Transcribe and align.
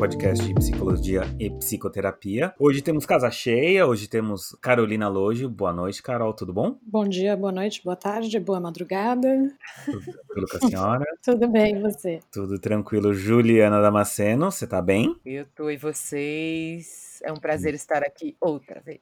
podcast 0.00 0.46
de 0.46 0.54
psicologia 0.54 1.24
e 1.38 1.50
psicoterapia. 1.50 2.54
Hoje 2.58 2.80
temos 2.80 3.04
casa 3.04 3.30
cheia, 3.30 3.86
hoje 3.86 4.08
temos 4.08 4.56
Carolina 4.62 5.08
Loge. 5.08 5.46
Boa 5.46 5.74
noite, 5.74 6.02
Carol, 6.02 6.32
tudo 6.32 6.54
bom? 6.54 6.78
Bom 6.80 7.06
dia, 7.06 7.36
boa 7.36 7.52
noite, 7.52 7.84
boa 7.84 7.96
tarde, 7.96 8.40
boa 8.40 8.58
madrugada. 8.58 9.28
Tudo 9.84 10.00
tranquilo 10.00 10.46
com 10.50 10.56
a 10.56 10.70
senhora? 10.70 11.04
Tudo 11.22 11.48
bem, 11.48 11.76
e 11.76 11.80
você? 11.82 12.18
Tudo 12.32 12.58
tranquilo. 12.58 13.12
Juliana 13.12 13.82
Damasceno, 13.82 14.50
você 14.50 14.66
tá 14.66 14.80
bem? 14.80 15.14
Eu 15.22 15.44
tô 15.54 15.68
e 15.68 15.76
vocês. 15.76 17.20
É 17.22 17.30
um 17.30 17.36
prazer 17.36 17.74
estar 17.74 18.02
aqui 18.02 18.34
outra 18.40 18.80
vez. 18.80 19.00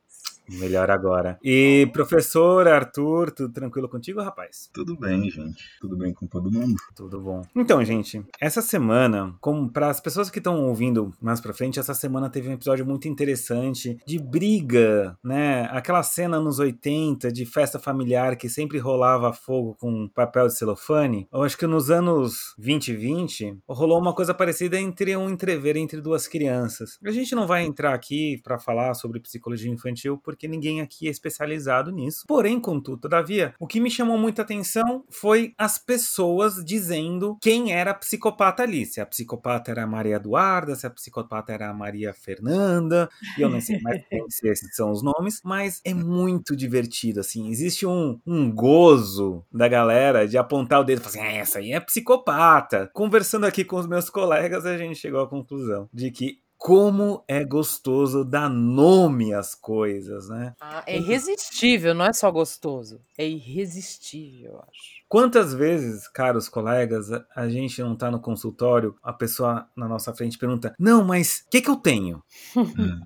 Melhor 0.49 0.91
agora. 0.91 1.39
E 1.43 1.89
professor 1.93 2.67
Arthur, 2.67 3.31
tudo 3.31 3.53
tranquilo 3.53 3.89
contigo, 3.89 4.23
rapaz? 4.23 4.71
Tudo 4.73 4.97
bem, 4.97 5.31
gente. 5.31 5.65
Tudo 5.81 5.97
bem 5.97 6.13
com 6.13 6.27
todo 6.27 6.51
mundo. 6.51 6.77
Tudo 6.95 7.21
bom. 7.21 7.43
Então, 7.55 7.85
gente, 7.85 8.25
essa 8.41 8.63
semana, 8.63 9.35
como 9.41 9.71
para 9.71 9.89
as 9.89 10.01
pessoas 10.01 10.31
que 10.31 10.39
estão 10.39 10.65
ouvindo 10.65 11.13
mais 11.21 11.41
pra 11.41 11.53
frente, 11.53 11.79
essa 11.79 11.95
semana 11.95 12.31
teve 12.31 12.49
um 12.49 12.53
episódio 12.53 12.87
muito 12.87 13.09
interessante 13.09 13.99
de 14.07 14.19
briga, 14.19 15.17
né? 15.23 15.65
Aquela 15.71 16.03
cena 16.03 16.41
nos 16.41 16.59
80 16.59 17.33
de 17.33 17.45
festa 17.45 17.79
familiar 17.79 18.37
que 18.37 18.49
sempre 18.49 18.79
rolava 18.79 19.33
fogo 19.33 19.75
com 19.75 20.09
papel 20.09 20.47
de 20.47 20.57
celofane. 20.57 21.29
Eu 21.33 21.43
acho 21.43 21.57
que 21.57 21.67
nos 21.67 21.91
anos 21.91 22.55
20 22.59 22.89
e 22.89 22.97
20 22.97 23.59
rolou 23.69 23.99
uma 23.99 24.15
coisa 24.15 24.33
parecida 24.33 24.79
entre 24.79 25.17
um 25.17 25.29
entrever 25.29 25.77
entre 25.77 26.01
duas 26.01 26.29
crianças. 26.29 26.99
A 27.05 27.11
gente 27.11 27.35
não 27.35 27.47
vai 27.47 27.65
entrar 27.65 27.95
aqui 27.95 28.41
para 28.43 28.59
falar 28.59 28.95
sobre 28.95 29.21
psicologia 29.21 29.71
infantil 29.71 30.19
porque 30.19 30.38
ninguém 30.47 30.81
aqui 30.81 31.09
é 31.09 31.11
especializado 31.11 31.91
nisso. 31.91 32.25
Porém, 32.29 32.61
contudo, 32.61 33.01
todavia, 33.03 33.55
o 33.59 33.67
que 33.67 33.81
me 33.81 33.91
chamou 33.91 34.19
muita 34.19 34.43
atenção 34.43 35.05
foi 35.09 35.55
as 35.59 35.79
pessoas 35.79 36.65
dizendo 36.65 37.37
quem 37.41 37.73
era 37.73 37.91
a 37.91 37.95
psicopata 37.95 38.63
ali. 38.63 38.85
Se 38.87 39.01
a 39.01 39.07
psicopata 39.07 39.71
era 39.71 39.85
a 39.85 39.87
Maria 39.87 40.17
Eduarda, 40.17 40.75
se 40.75 40.87
a 40.87 40.91
psicopata 40.91 41.53
era 41.53 41.71
a 41.71 41.75
Maria 41.75 42.13
Fernanda, 42.13 43.09
e 43.37 43.43
eu 43.43 43.49
não 43.49 43.61
sei 43.61 43.81
mais 43.81 44.03
se 44.29 44.49
esses 44.49 44.75
são 44.77 44.91
os 44.91 45.03
nomes, 45.03 45.41
mas 45.45 45.81
é 45.85 45.95
muito 45.95 46.55
divertido, 46.55 47.21
assim. 47.21 47.49
Existe 47.49 47.87
um, 47.87 48.21
um 48.27 48.51
gozo 48.51 49.45
da 49.53 49.67
galera 49.69 50.27
de 50.29 50.37
apontar 50.37 50.81
o 50.81 50.85
dedo 50.85 51.01
e 51.01 51.05
falar 51.05 51.25
assim, 51.25 51.37
ah, 51.37 51.41
essa 51.41 51.59
aí 51.59 51.73
é 51.73 51.81
psicopata. 51.81 52.91
Conversando 52.93 53.47
aqui 53.47 53.65
com 53.65 53.77
os 53.77 53.87
meus 53.87 54.11
colegas, 54.11 54.67
a 54.67 54.77
gente 54.77 54.97
chegou 54.97 55.21
à 55.21 55.29
conclusão 55.29 55.89
de 55.93 56.11
que 56.11 56.41
como 56.59 57.25
é 57.29 57.45
gostoso 57.45 58.25
dar 58.25 58.51
nome 58.51 59.33
às 59.33 59.55
coisas, 59.55 60.29
né? 60.29 60.55
Ah, 60.61 60.83
é 60.87 60.99
irresistível, 60.99 61.95
não 61.95 62.05
é 62.05 62.13
só 62.13 62.31
gostoso. 62.31 63.01
É 63.17 63.27
irresistível, 63.27 64.55
eu 64.55 64.61
acho. 64.69 64.98
Quantas 65.09 65.55
vezes, 65.55 66.07
caros 66.07 66.49
colegas, 66.49 67.11
a- 67.35 67.49
gente 67.49 67.81
não 67.83 67.97
tá 67.97 68.11
no 68.11 68.21
consultório, 68.21 68.95
a 69.03 69.13
pessoa 69.13 69.67
na 69.75 69.89
nossa 69.89 70.15
frente 70.15 70.37
pergunta: 70.37 70.75
Não, 70.79 71.03
mas 71.03 71.45
o 71.47 71.51
que, 71.51 71.63
que 71.63 71.71
eu 71.71 71.77
tenho? 71.77 72.23
Uhum. 72.55 73.01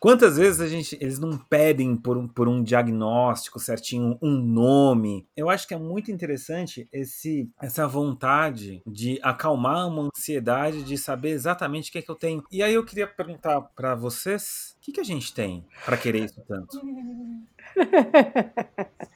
Quantas 0.00 0.36
vezes 0.36 0.60
a 0.60 0.66
gente, 0.68 0.96
eles 1.00 1.18
não 1.18 1.36
pedem 1.38 1.96
por 1.96 2.16
um, 2.16 2.26
por 2.26 2.48
um 2.48 2.62
diagnóstico 2.62 3.58
certinho, 3.60 4.18
um 4.20 4.36
nome? 4.36 5.26
Eu 5.36 5.48
acho 5.48 5.66
que 5.66 5.74
é 5.74 5.78
muito 5.78 6.10
interessante 6.10 6.88
esse, 6.92 7.48
essa 7.60 7.86
vontade 7.86 8.82
de 8.86 9.18
acalmar 9.22 9.86
uma 9.88 10.08
ansiedade 10.14 10.82
de 10.82 10.98
saber 10.98 11.30
exatamente 11.30 11.88
o 11.88 11.92
que 11.92 11.98
é 11.98 12.02
que 12.02 12.10
eu 12.10 12.14
tenho. 12.16 12.42
E 12.50 12.62
aí 12.62 12.74
eu 12.74 12.84
queria 12.84 13.06
perguntar 13.06 13.60
pra 13.60 13.94
vocês: 13.94 14.74
o 14.76 14.80
que, 14.80 14.92
que 14.92 15.00
a 15.00 15.04
gente 15.04 15.32
tem 15.32 15.64
pra 15.84 15.96
querer 15.96 16.24
isso 16.24 16.42
tanto? 16.48 16.80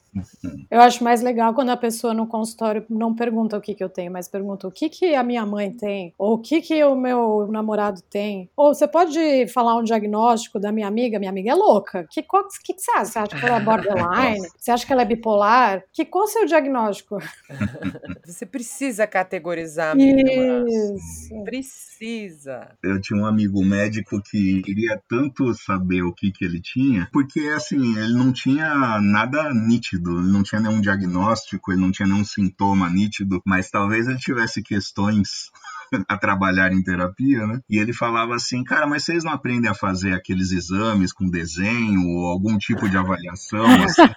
Eu 0.71 0.81
acho 0.81 1.03
mais 1.05 1.23
legal 1.23 1.55
quando 1.55 1.71
a 1.71 1.77
pessoa 1.77 2.15
no 2.15 2.27
consultório 2.27 2.85
não 2.89 3.15
pergunta 3.15 3.57
o 3.57 3.61
que, 3.61 3.75
que 3.75 3.83
eu 3.83 3.89
tenho, 3.89 4.13
mas 4.13 4.29
pergunta 4.29 4.67
o 4.67 4.71
que, 4.71 4.89
que 4.89 5.15
a 5.15 5.23
minha 5.23 5.45
mãe 5.45 5.71
tem, 5.71 6.15
ou 6.19 6.35
o 6.35 6.39
que, 6.39 6.61
que 6.61 6.83
o 6.85 6.95
meu 6.95 7.49
namorado 7.51 8.01
tem. 8.03 8.51
Ou 8.57 8.75
você 8.75 8.87
pode 8.87 9.47
falar 9.49 9.77
um 9.77 9.83
diagnóstico 9.83 10.59
da 10.59 10.73
minha 10.73 10.89
amiga, 10.89 11.19
minha 11.19 11.31
amiga 11.31 11.51
é 11.51 11.55
louca. 11.55 12.07
Que, 12.11 12.23
qual, 12.23 12.47
que, 12.65 12.75
que 12.75 12.81
você 12.81 12.91
acha? 12.93 13.05
Você 13.07 13.19
acha 13.19 13.39
que 13.39 13.47
ela 13.47 13.57
é 13.57 13.61
borderline? 13.61 14.49
Você 14.59 14.71
acha 14.71 14.87
que 14.87 14.93
ela 14.93 15.03
é 15.03 15.05
bipolar? 15.05 15.83
Que, 15.93 16.05
qual 16.05 16.25
o 16.25 16.29
seu 16.29 16.45
diagnóstico? 16.45 17.19
Você 18.25 18.45
precisa 18.45 19.07
categorizar, 19.07 19.93
amiga. 19.93 20.31
Isso. 20.31 21.43
Precisa. 21.45 22.77
Eu 22.83 23.01
tinha 23.01 23.21
um 23.21 23.27
amigo 23.27 23.65
médico 23.65 24.21
que 24.23 24.63
queria 24.63 25.01
tanto 25.09 25.55
saber 25.55 26.03
o 26.03 26.13
que, 26.13 26.31
que 26.31 26.45
ele 26.45 26.61
tinha, 26.61 27.09
porque 27.13 27.41
assim, 27.55 27.97
ele 27.99 28.15
não 28.15 28.33
tinha 28.33 29.01
nada 29.01 29.53
nítido, 29.53 29.98
ele 29.99 30.33
não 30.33 30.43
tinha 30.43 30.61
nenhum 30.61 30.81
diagnóstico, 30.81 31.73
ele 31.73 31.81
não 31.81 31.91
tinha 31.91 32.07
nenhum 32.07 32.25
sintoma 32.25 32.89
nítido, 32.89 33.41
mas 33.45 33.71
talvez 33.71 34.07
ele 34.07 34.19
tivesse 34.19 34.63
questões 34.63 35.51
a 36.09 36.17
trabalhar 36.17 36.73
em 36.73 36.83
terapia, 36.83 37.47
né? 37.47 37.61
E 37.69 37.79
ele 37.79 37.93
falava 37.93 38.35
assim, 38.35 38.63
cara, 38.65 38.87
mas 38.87 39.05
vocês 39.05 39.25
não 39.25 39.33
aprendem 39.33 39.71
a 39.71 39.75
fazer 39.75 40.15
aqueles 40.15 40.53
exames 40.53 41.13
com 41.13 41.29
desenho 41.29 42.07
ou 42.07 42.27
algum 42.27 42.57
tipo 42.59 42.89
de 42.89 42.97
avaliação 42.97 43.67
assim, 43.85 44.09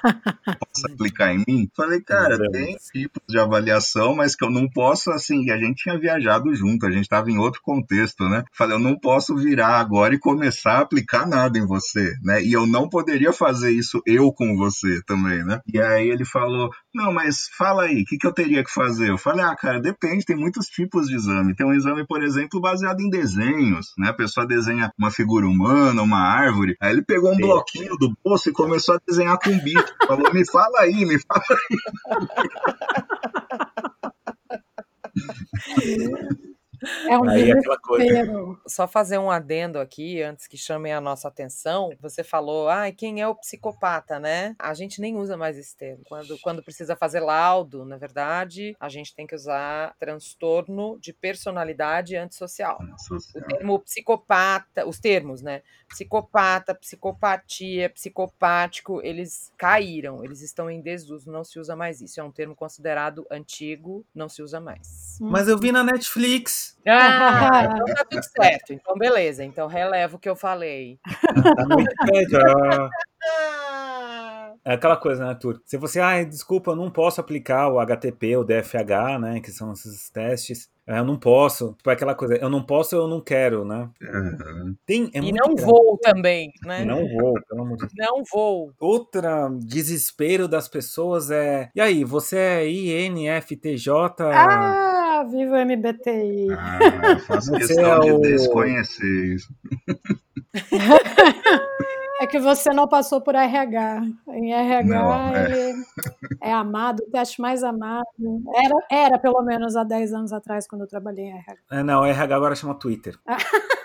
possa 0.45 0.93
aplicar 0.93 1.33
em 1.33 1.43
mim? 1.47 1.69
Falei, 1.75 2.01
cara, 2.01 2.37
tem 2.51 2.75
tipos 2.91 3.21
de 3.27 3.39
avaliação, 3.39 4.15
mas 4.15 4.35
que 4.35 4.43
eu 4.43 4.49
não 4.49 4.69
posso, 4.69 5.11
assim, 5.11 5.43
e 5.45 5.51
a 5.51 5.57
gente 5.57 5.83
tinha 5.83 5.99
viajado 5.99 6.53
junto, 6.55 6.85
a 6.85 6.91
gente 6.91 7.03
estava 7.03 7.29
em 7.29 7.37
outro 7.37 7.61
contexto, 7.63 8.27
né? 8.27 8.43
Falei, 8.53 8.75
eu 8.75 8.79
não 8.79 8.97
posso 8.97 9.35
virar 9.35 9.79
agora 9.79 10.13
e 10.13 10.19
começar 10.19 10.73
a 10.73 10.81
aplicar 10.81 11.27
nada 11.27 11.57
em 11.57 11.65
você, 11.65 12.13
né? 12.23 12.43
E 12.43 12.51
eu 12.51 12.65
não 12.65 12.89
poderia 12.89 13.33
fazer 13.33 13.71
isso 13.71 14.01
eu 14.05 14.31
com 14.31 14.55
você 14.55 15.01
também, 15.05 15.43
né? 15.43 15.59
E 15.67 15.79
aí 15.79 16.09
ele 16.09 16.25
falou, 16.25 16.69
não, 16.93 17.13
mas 17.13 17.47
fala 17.57 17.83
aí, 17.83 18.01
o 18.01 18.05
que, 18.05 18.17
que 18.17 18.27
eu 18.27 18.33
teria 18.33 18.63
que 18.63 18.71
fazer? 18.71 19.09
Eu 19.09 19.17
falei, 19.17 19.43
ah, 19.43 19.55
cara, 19.55 19.79
depende, 19.79 20.25
tem 20.25 20.35
muitos 20.35 20.67
tipos 20.67 21.07
de 21.07 21.15
exame. 21.15 21.55
Tem 21.61 21.69
um 21.69 21.75
exame, 21.75 22.03
por 22.07 22.23
exemplo, 22.23 22.59
baseado 22.59 23.01
em 23.01 23.09
desenhos, 23.11 23.93
né? 23.95 24.09
A 24.09 24.13
pessoa 24.13 24.47
desenha 24.47 24.91
uma 24.97 25.11
figura 25.11 25.45
humana, 25.45 26.01
uma 26.01 26.17
árvore. 26.17 26.75
Aí 26.81 26.91
ele 26.91 27.03
pegou 27.03 27.31
um 27.31 27.35
Sim. 27.35 27.41
bloquinho 27.41 27.95
do 27.97 28.11
bolso 28.25 28.49
e 28.49 28.51
começou 28.51 28.95
a 28.95 28.99
desenhar 29.07 29.37
com 29.37 29.55
bico. 29.59 29.83
Falou, 30.07 30.33
me 30.33 30.43
fala 30.43 30.79
aí, 30.79 31.05
me 31.05 31.19
fala 31.19 31.43
É 37.07 37.17
um 37.17 37.29
Aí 37.29 37.51
aquela 37.51 37.77
coisa. 37.79 38.31
Só 38.67 38.87
fazer 38.87 39.17
um 39.17 39.29
adendo 39.29 39.79
aqui, 39.79 40.21
antes 40.21 40.47
que 40.47 40.57
chamem 40.57 40.93
a 40.93 41.01
nossa 41.01 41.27
atenção. 41.27 41.91
Você 41.99 42.23
falou, 42.23 42.69
ah, 42.69 42.91
quem 42.91 43.21
é 43.21 43.27
o 43.27 43.35
psicopata, 43.35 44.19
né? 44.19 44.55
A 44.57 44.73
gente 44.73 44.99
nem 44.99 45.15
usa 45.15 45.37
mais 45.37 45.57
esse 45.57 45.75
termo. 45.75 46.03
Quando, 46.07 46.37
quando 46.39 46.63
precisa 46.63 46.95
fazer 46.95 47.19
laudo, 47.19 47.85
na 47.85 47.97
verdade, 47.97 48.75
a 48.79 48.89
gente 48.89 49.13
tem 49.15 49.27
que 49.27 49.35
usar 49.35 49.95
transtorno 49.99 50.97
de 50.99 51.13
personalidade 51.13 52.15
antissocial. 52.15 52.79
O 53.11 53.41
termo 53.47 53.79
psicopata, 53.79 54.87
os 54.87 54.99
termos, 54.99 55.41
né? 55.41 55.61
Psicopata, 55.87 56.73
psicopatia, 56.73 57.89
psicopático, 57.89 59.01
eles 59.03 59.51
caíram, 59.57 60.23
eles 60.23 60.41
estão 60.41 60.69
em 60.69 60.81
desuso, 60.81 61.31
não 61.31 61.43
se 61.43 61.59
usa 61.59 61.75
mais 61.75 62.01
isso. 62.01 62.19
É 62.19 62.23
um 62.23 62.31
termo 62.31 62.55
considerado 62.55 63.25
antigo, 63.29 64.05
não 64.15 64.29
se 64.29 64.41
usa 64.41 64.59
mais. 64.59 65.17
Mas 65.19 65.47
eu 65.47 65.57
vi 65.57 65.71
na 65.71 65.83
Netflix. 65.83 66.70
Ah, 66.87 67.69
então 67.73 67.85
tá 67.95 68.05
tudo 68.09 68.23
certo. 68.23 68.73
Então, 68.73 68.95
beleza. 68.97 69.43
Então, 69.43 69.67
relevo 69.67 70.17
o 70.17 70.19
que 70.19 70.29
eu 70.29 70.35
falei. 70.35 70.99
Tá 72.33 72.39
ah. 72.47 72.89
Ah, 73.23 74.53
É 74.65 74.73
aquela 74.73 74.97
coisa, 74.97 75.23
né, 75.23 75.29
Arthur? 75.29 75.61
Se 75.65 75.77
você, 75.77 75.99
ah, 75.99 76.23
desculpa, 76.23 76.71
eu 76.71 76.75
não 76.75 76.89
posso 76.89 77.21
aplicar 77.21 77.67
o 77.69 77.79
HTP, 77.79 78.35
o 78.37 78.43
DFH, 78.43 79.19
né, 79.19 79.39
que 79.39 79.51
são 79.51 79.71
esses 79.73 80.09
testes. 80.09 80.69
É, 80.87 80.97
Eu 80.97 81.05
não 81.05 81.15
posso. 81.17 81.73
Tipo, 81.77 81.91
é 81.91 81.93
aquela 81.93 82.15
coisa, 82.15 82.35
eu 82.35 82.49
não 82.49 82.63
posso, 82.63 82.95
eu 82.95 83.07
não 83.07 83.21
quero, 83.21 83.63
né? 83.63 83.87
Uhum. 84.01 84.75
Tem, 84.85 85.11
é 85.13 85.19
e 85.19 85.21
muito 85.21 85.35
não 85.35 85.51
engra- 85.51 85.65
vou 85.65 85.97
também, 86.01 86.51
né? 86.65 86.83
Não 86.83 87.07
vou, 87.07 87.33
pelo 87.47 87.61
amor 87.61 87.77
de 87.77 87.87
Deus. 87.87 87.93
Não 87.97 88.23
vou. 88.31 88.73
Outra 88.79 89.47
desespero 89.59 90.47
das 90.47 90.67
pessoas 90.67 91.29
é. 91.29 91.69
E 91.75 91.79
aí, 91.79 92.03
você 92.03 92.37
é 92.37 92.67
INFTJ? 92.67 93.93
Ah, 94.33 94.90
viva 95.23 95.55
o 95.55 95.65
MBTI. 95.65 96.47
Ah, 96.51 96.79
eu 97.11 97.19
faço 97.19 97.51
Você 97.51 97.67
questão 97.67 97.93
é 97.97 97.99
de 98.05 98.11
o- 98.11 98.19
desconhecer 98.21 99.35
isso. 99.35 99.47
É 102.21 102.27
que 102.27 102.37
você 102.39 102.69
não 102.69 102.87
passou 102.87 103.19
por 103.19 103.33
RH. 103.33 104.03
Em 104.29 104.53
RH, 104.53 104.83
Não, 104.83 105.35
é. 105.35 105.45
ele 105.45 105.83
é 106.39 106.53
amado, 106.53 107.01
o 107.01 107.09
teste 107.09 107.41
mais 107.41 107.63
amado. 107.63 108.05
Era, 108.53 108.75
era, 108.91 109.17
pelo 109.17 109.41
menos, 109.41 109.75
há 109.75 109.83
10 109.83 110.13
anos 110.13 110.31
atrás, 110.31 110.67
quando 110.67 110.81
eu 110.81 110.87
trabalhei 110.87 111.25
em 111.25 111.31
RH. 111.31 111.55
É, 111.71 111.83
não, 111.83 112.05
RH 112.05 112.35
agora 112.35 112.55
chama 112.55 112.75
Twitter. 112.75 113.17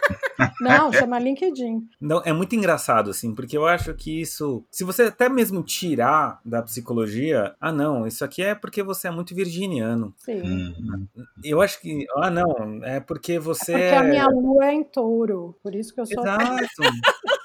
Não, 0.61 0.93
chama 0.93 1.19
LinkedIn. 1.19 1.89
Não, 1.99 2.21
é 2.25 2.33
muito 2.33 2.55
engraçado, 2.55 3.11
assim, 3.11 3.35
porque 3.35 3.57
eu 3.57 3.67
acho 3.67 3.95
que 3.95 4.21
isso. 4.21 4.63
Se 4.71 4.85
você 4.85 5.05
até 5.05 5.31
mesmo 5.31 5.63
tirar 5.63 6.41
da 6.45 6.63
psicologia, 6.63 7.55
ah, 7.59 7.73
não, 7.73 8.07
isso 8.07 8.25
aqui 8.25 8.43
é 8.43 8.55
porque 8.55 8.83
você 8.83 9.09
é 9.09 9.11
muito 9.11 9.35
virginiano. 9.35 10.15
Sim. 10.19 10.43
Uhum. 10.43 11.07
Eu 11.43 11.63
acho 11.63 11.81
que. 11.81 12.07
Ah, 12.17 12.31
não, 12.31 12.85
é 12.85 13.01
porque 13.01 13.39
você. 13.39 13.73
Porque 13.73 13.95
a 13.95 14.03
minha 14.03 14.27
lua 14.27 14.67
é 14.67 14.75
em 14.75 14.85
touro. 14.85 15.57
Por 15.63 15.75
isso 15.75 15.95
que 15.95 16.01
eu 16.01 16.07
sou. 16.07 16.23
Exato. 16.23 16.47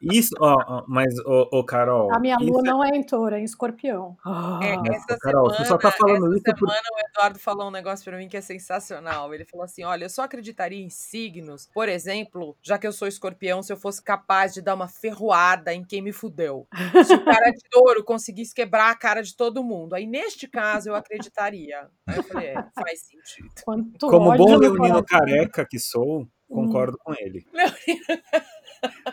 Isso, 0.00 0.30
ó, 0.40 0.56
ó, 0.66 0.84
mas, 0.86 1.12
ô, 1.26 1.48
ô, 1.52 1.64
Carol. 1.64 2.14
A 2.14 2.20
minha 2.20 2.36
isso 2.40 2.44
lua 2.50 2.60
é- 2.60 2.62
não 2.70 2.84
é 2.84 2.88
em 2.90 3.02
touro, 3.02 3.34
é 3.34 3.40
em 3.40 3.44
escorpião. 3.44 4.16
É, 4.62 4.74
Ah. 4.74 4.82
essa 4.92 5.18
Carol, 5.18 5.46
semana, 5.50 5.56
você 5.64 5.64
só 5.68 5.76
tá 5.76 5.90
falando 5.90 6.26
essa 6.26 6.36
isso 6.36 6.44
por- 6.44 6.68
semana 6.68 6.82
o 6.94 7.08
Eduardo 7.08 7.38
falou 7.40 7.66
um 7.66 7.70
negócio 7.72 8.04
pra 8.04 8.16
mim 8.16 8.28
que 8.28 8.36
é 8.36 8.40
sensacional. 8.40 9.34
Ele 9.34 9.44
falou 9.44 9.64
assim: 9.64 9.82
olha, 9.82 10.04
eu 10.04 10.08
só 10.10 10.22
acreditaria 10.22 10.80
em 10.84 10.88
signos, 10.88 11.68
por 11.74 11.88
exemplo, 11.88 12.56
já 12.62 12.78
que 12.78 12.86
eu 12.86 12.92
sou 12.92 13.08
escorpião, 13.08 13.60
se 13.62 13.72
eu 13.72 13.76
fosse 13.76 14.00
capaz 14.02 14.54
de 14.54 14.62
dar 14.62 14.74
uma 14.76 14.86
ferroada 14.86 15.74
em 15.74 15.82
quem 15.84 16.00
me 16.00 16.12
fudeu. 16.12 16.66
Se 17.04 17.14
o 17.14 17.24
cara 17.24 17.50
de 17.50 17.60
touro 17.70 18.04
conseguisse 18.04 18.54
quebrar 18.54 18.90
a 18.90 18.94
cara 18.96 19.20
de 19.22 19.34
todo 19.36 19.64
mundo. 19.64 19.94
Aí, 19.94 20.06
neste 20.06 20.46
caso, 20.46 20.90
eu 20.90 20.94
acreditaria. 20.94 21.88
Aí 22.06 22.16
eu 22.18 22.22
falei, 22.22 22.48
é, 22.50 22.64
faz 22.74 23.00
sentido. 23.00 23.48
Quanto 23.64 24.06
Como 24.06 24.36
bom 24.36 24.52
no 24.52 24.58
leonino 24.58 25.04
careca 25.04 25.66
que 25.68 25.78
sou, 25.80 26.26
concordo 26.48 26.96
com 26.98 27.12
ele. 27.18 27.44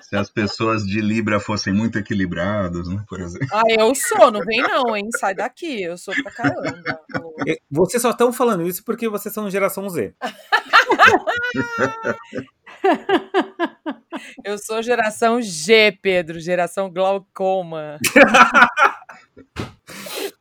Se 0.01 0.15
as 0.15 0.29
pessoas 0.29 0.85
de 0.85 1.01
Libra 1.01 1.39
fossem 1.39 1.73
muito 1.73 1.97
equilibradas, 1.97 2.87
né, 2.87 3.03
por 3.07 3.19
exemplo. 3.19 3.47
Ah, 3.51 3.63
eu 3.67 3.93
sou, 3.95 4.31
não 4.31 4.41
vem 4.41 4.61
não, 4.61 4.95
hein? 4.95 5.09
Sai 5.19 5.33
daqui, 5.33 5.83
eu 5.83 5.97
sou 5.97 6.13
pra 6.23 6.31
caramba. 6.31 6.99
Vocês 7.69 8.01
só 8.01 8.11
estão 8.11 8.31
falando 8.31 8.67
isso 8.67 8.83
porque 8.83 9.09
vocês 9.09 9.33
são 9.33 9.49
geração 9.49 9.89
Z. 9.89 10.13
Eu 14.43 14.57
sou 14.57 14.81
geração 14.81 15.41
G, 15.41 15.91
Pedro, 16.01 16.39
geração 16.39 16.89
glaucoma. 16.89 17.97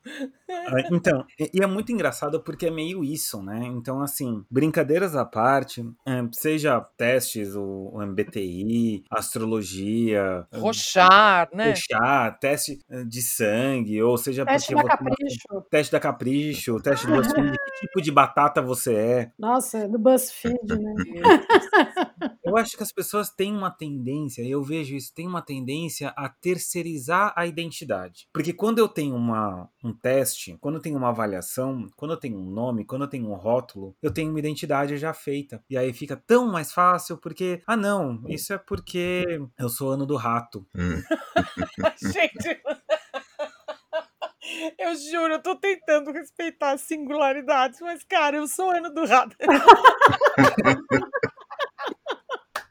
Ah, 0.49 0.83
Então, 0.93 1.25
e 1.53 1.63
é 1.63 1.67
muito 1.67 1.91
engraçado 1.93 2.41
porque 2.41 2.67
é 2.67 2.71
meio 2.71 3.03
isso, 3.03 3.43
né? 3.43 3.65
Então, 3.67 4.01
assim, 4.01 4.45
brincadeiras 4.51 5.17
à 5.17 5.25
parte, 5.25 5.85
eh, 6.07 6.23
seja 6.33 6.81
testes, 6.97 7.55
o, 7.55 7.93
MBTI, 8.01 9.05
astrologia, 9.11 10.47
Rochar, 10.53 11.49
né? 11.53 11.73
puxar, 11.73 12.39
teste 12.39 12.79
eh, 12.91 13.05
de 13.05 13.23
sangue, 13.23 14.03
ou 14.03 14.17
seja, 14.17 14.45
Teste 14.45 14.75
porque 14.75 14.89
da 14.89 14.97
capricho. 14.97 15.63
teste 15.71 15.93
da 15.93 16.01
capricho, 16.01 16.81
teste 16.81 17.07
do 17.07 17.15
BuzzFeed, 17.17 17.53
que 17.53 17.81
tipo 17.87 18.03
de 18.03 18.11
batata 18.11 18.61
você 18.63 18.95
é. 18.95 19.33
Nossa, 19.39 19.89
do 19.89 19.99
BuzzFeed, 19.99 20.59
né? 20.69 20.95
Eu 22.45 22.57
acho 22.57 22.77
que 22.77 22.83
as 22.83 22.93
pessoas 22.93 23.31
têm 23.31 23.53
uma 23.53 23.71
tendência, 23.71 24.43
eu 24.43 24.63
vejo 24.63 24.95
isso, 24.95 25.13
tem 25.15 25.27
uma 25.27 25.43
tendência 25.43 26.13
a 26.17 26.29
terceirizar 26.29 27.33
a 27.37 27.47
identidade. 27.47 28.29
Porque 28.33 28.53
quando 28.53 28.79
eu 28.79 28.89
tenho 28.89 29.15
uma, 29.17 29.69
um 29.83 29.93
teste, 30.05 30.59
quando 30.61 30.75
eu 30.75 30.83
tenho 30.83 30.99
uma 30.99 31.09
avaliação, 31.09 31.89
quando 31.97 32.11
eu 32.11 32.19
tenho 32.19 32.39
um 32.39 32.51
nome, 32.51 32.85
quando 32.85 33.03
eu 33.03 33.09
tenho 33.09 33.27
um 33.27 33.33
rótulo, 33.33 33.97
eu 34.03 34.13
tenho 34.13 34.29
uma 34.29 34.39
identidade 34.39 34.99
já 34.99 35.15
feita. 35.15 35.65
E 35.71 35.79
aí 35.79 35.95
fica 35.95 36.15
tão 36.27 36.47
mais 36.47 36.75
fácil 36.75 37.17
porque, 37.17 37.63
ah 37.67 37.75
não, 37.75 38.23
isso 38.29 38.53
é 38.53 38.59
porque 38.59 39.25
eu 39.59 39.71
sou 39.71 39.93
ano 39.93 40.05
do 40.05 40.17
rato. 40.17 40.67
Hum. 40.77 41.03
Gente. 42.13 42.61
Eu 44.79 44.95
juro, 44.95 45.35
eu 45.35 45.43
tô 45.43 45.57
tentando 45.57 46.13
respeitar 46.13 46.73
as 46.73 46.83
singularidades, 46.83 47.81
mas, 47.81 48.05
cara, 48.05 48.37
eu 48.37 48.47
sou 48.47 48.71
ano 48.71 48.93
do 48.93 49.07
rato. 49.07 49.35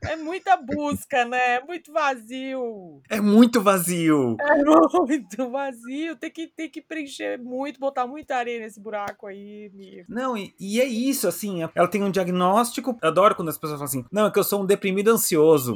É 0.09 0.15
muita 0.15 0.57
busca, 0.57 1.25
né? 1.25 1.55
É 1.55 1.61
muito 1.63 1.91
vazio. 1.91 3.01
É 3.09 3.19
muito 3.21 3.61
vazio. 3.61 4.35
É 4.39 4.63
muito 4.63 5.49
vazio. 5.49 6.15
Tem 6.15 6.31
que, 6.31 6.47
tem 6.47 6.69
que 6.69 6.81
preencher 6.81 7.37
muito, 7.39 7.79
botar 7.79 8.05
muita 8.07 8.35
areia 8.35 8.59
nesse 8.59 8.79
buraco 8.79 9.27
aí, 9.27 9.69
amigo. 9.73 10.05
Não, 10.09 10.37
e, 10.37 10.53
e 10.59 10.79
é 10.81 10.85
isso, 10.85 11.27
assim, 11.27 11.61
ela 11.75 11.87
tem 11.87 12.03
um 12.03 12.11
diagnóstico. 12.11 12.97
Eu 13.01 13.09
adoro 13.09 13.35
quando 13.35 13.49
as 13.49 13.57
pessoas 13.57 13.79
falam 13.79 13.85
assim, 13.85 14.05
não, 14.11 14.27
é 14.27 14.31
que 14.31 14.39
eu 14.39 14.43
sou 14.43 14.61
um 14.61 14.65
deprimido 14.65 15.09
ansioso. 15.09 15.75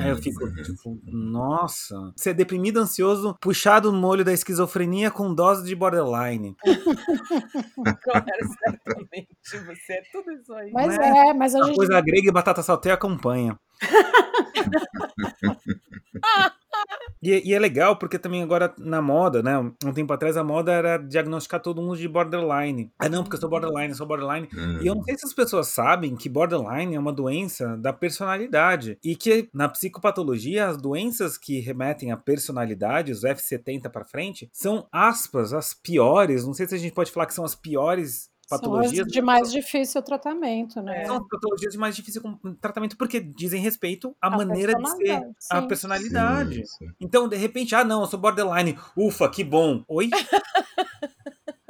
Aí 0.00 0.08
eu 0.10 0.16
fico, 0.16 0.40
tipo, 0.62 0.98
nossa. 1.04 1.94
Você 2.16 2.30
é 2.30 2.34
deprimido, 2.34 2.78
ansioso, 2.78 3.36
puxado 3.40 3.90
no 3.92 3.98
molho 3.98 4.24
da 4.24 4.32
esquizofrenia 4.32 5.10
com 5.10 5.34
dose 5.34 5.64
de 5.66 5.74
borderline. 5.74 6.54
Claro, 8.02 8.24
certamente. 8.64 9.28
Você 9.44 9.92
é 9.94 10.02
tudo 10.12 10.30
isso 10.32 10.52
aí. 10.54 10.70
Mas 10.72 10.96
Não 10.96 11.02
é? 11.04 11.28
é, 11.28 11.34
mas 11.34 11.54
a 11.54 11.60
A 11.60 11.64
gente. 11.64 11.76
coisa 11.76 12.00
grega 12.00 12.28
e 12.28 12.32
batata 12.32 12.62
salteia 12.62 12.96
acompanha. 12.98 13.58
E, 17.22 17.50
e 17.50 17.54
é 17.54 17.58
legal 17.58 17.96
porque 17.96 18.18
também 18.18 18.42
agora 18.42 18.72
na 18.78 19.02
moda, 19.02 19.42
né? 19.42 19.58
Um 19.84 19.92
tempo 19.92 20.12
atrás 20.12 20.36
a 20.36 20.44
moda 20.44 20.72
era 20.72 20.98
diagnosticar 20.98 21.60
todo 21.60 21.82
mundo 21.82 21.96
de 21.96 22.08
borderline. 22.08 22.92
Ah, 22.98 23.08
não, 23.08 23.22
porque 23.22 23.36
eu 23.36 23.40
sou 23.40 23.50
borderline, 23.50 23.88
eu 23.88 23.96
sou 23.96 24.06
borderline. 24.06 24.48
E 24.80 24.86
eu 24.86 24.94
não 24.94 25.02
sei 25.02 25.16
se 25.18 25.26
as 25.26 25.32
pessoas 25.32 25.68
sabem 25.68 26.16
que 26.16 26.28
borderline 26.28 26.94
é 26.94 26.98
uma 26.98 27.12
doença 27.12 27.76
da 27.76 27.92
personalidade. 27.92 28.98
E 29.02 29.16
que 29.16 29.48
na 29.52 29.68
psicopatologia, 29.68 30.68
as 30.68 30.76
doenças 30.76 31.36
que 31.36 31.60
remetem 31.60 32.12
à 32.12 32.16
personalidade, 32.16 33.12
os 33.12 33.22
F70 33.22 33.90
pra 33.90 34.04
frente, 34.04 34.48
são 34.52 34.86
aspas, 34.92 35.52
as 35.52 35.74
piores. 35.74 36.46
Não 36.46 36.54
sei 36.54 36.68
se 36.68 36.74
a 36.74 36.78
gente 36.78 36.94
pode 36.94 37.10
falar 37.10 37.26
que 37.26 37.34
são 37.34 37.44
as 37.44 37.54
piores 37.54 38.30
São 38.48 38.56
as 38.56 38.60
patologias. 38.62 39.06
de 39.06 39.20
mais 39.20 39.52
difícil 39.52 40.02
tratamento, 40.02 40.80
né? 40.80 41.04
São 41.04 41.16
as 41.18 41.28
patologias 41.28 41.72
de 41.72 41.78
mais 41.78 41.94
difícil 41.94 42.22
tratamento 42.60 42.96
porque 42.96 43.20
dizem 43.20 43.60
respeito 43.60 44.16
à 44.22 44.28
A 44.28 44.30
maneira 44.30 44.72
de 44.74 44.90
ser, 44.90 45.20
sim. 45.38 45.68
personalidade. 45.68 46.54
Sim, 46.66 46.86
sim. 46.86 46.86
Então, 47.00 47.28
de 47.28 47.36
repente, 47.36 47.74
ah, 47.74 47.84
não, 47.84 48.00
eu 48.00 48.06
sou 48.06 48.18
borderline. 48.18 48.78
Ufa, 48.96 49.28
que 49.28 49.44
bom. 49.44 49.84
Oi? 49.86 50.08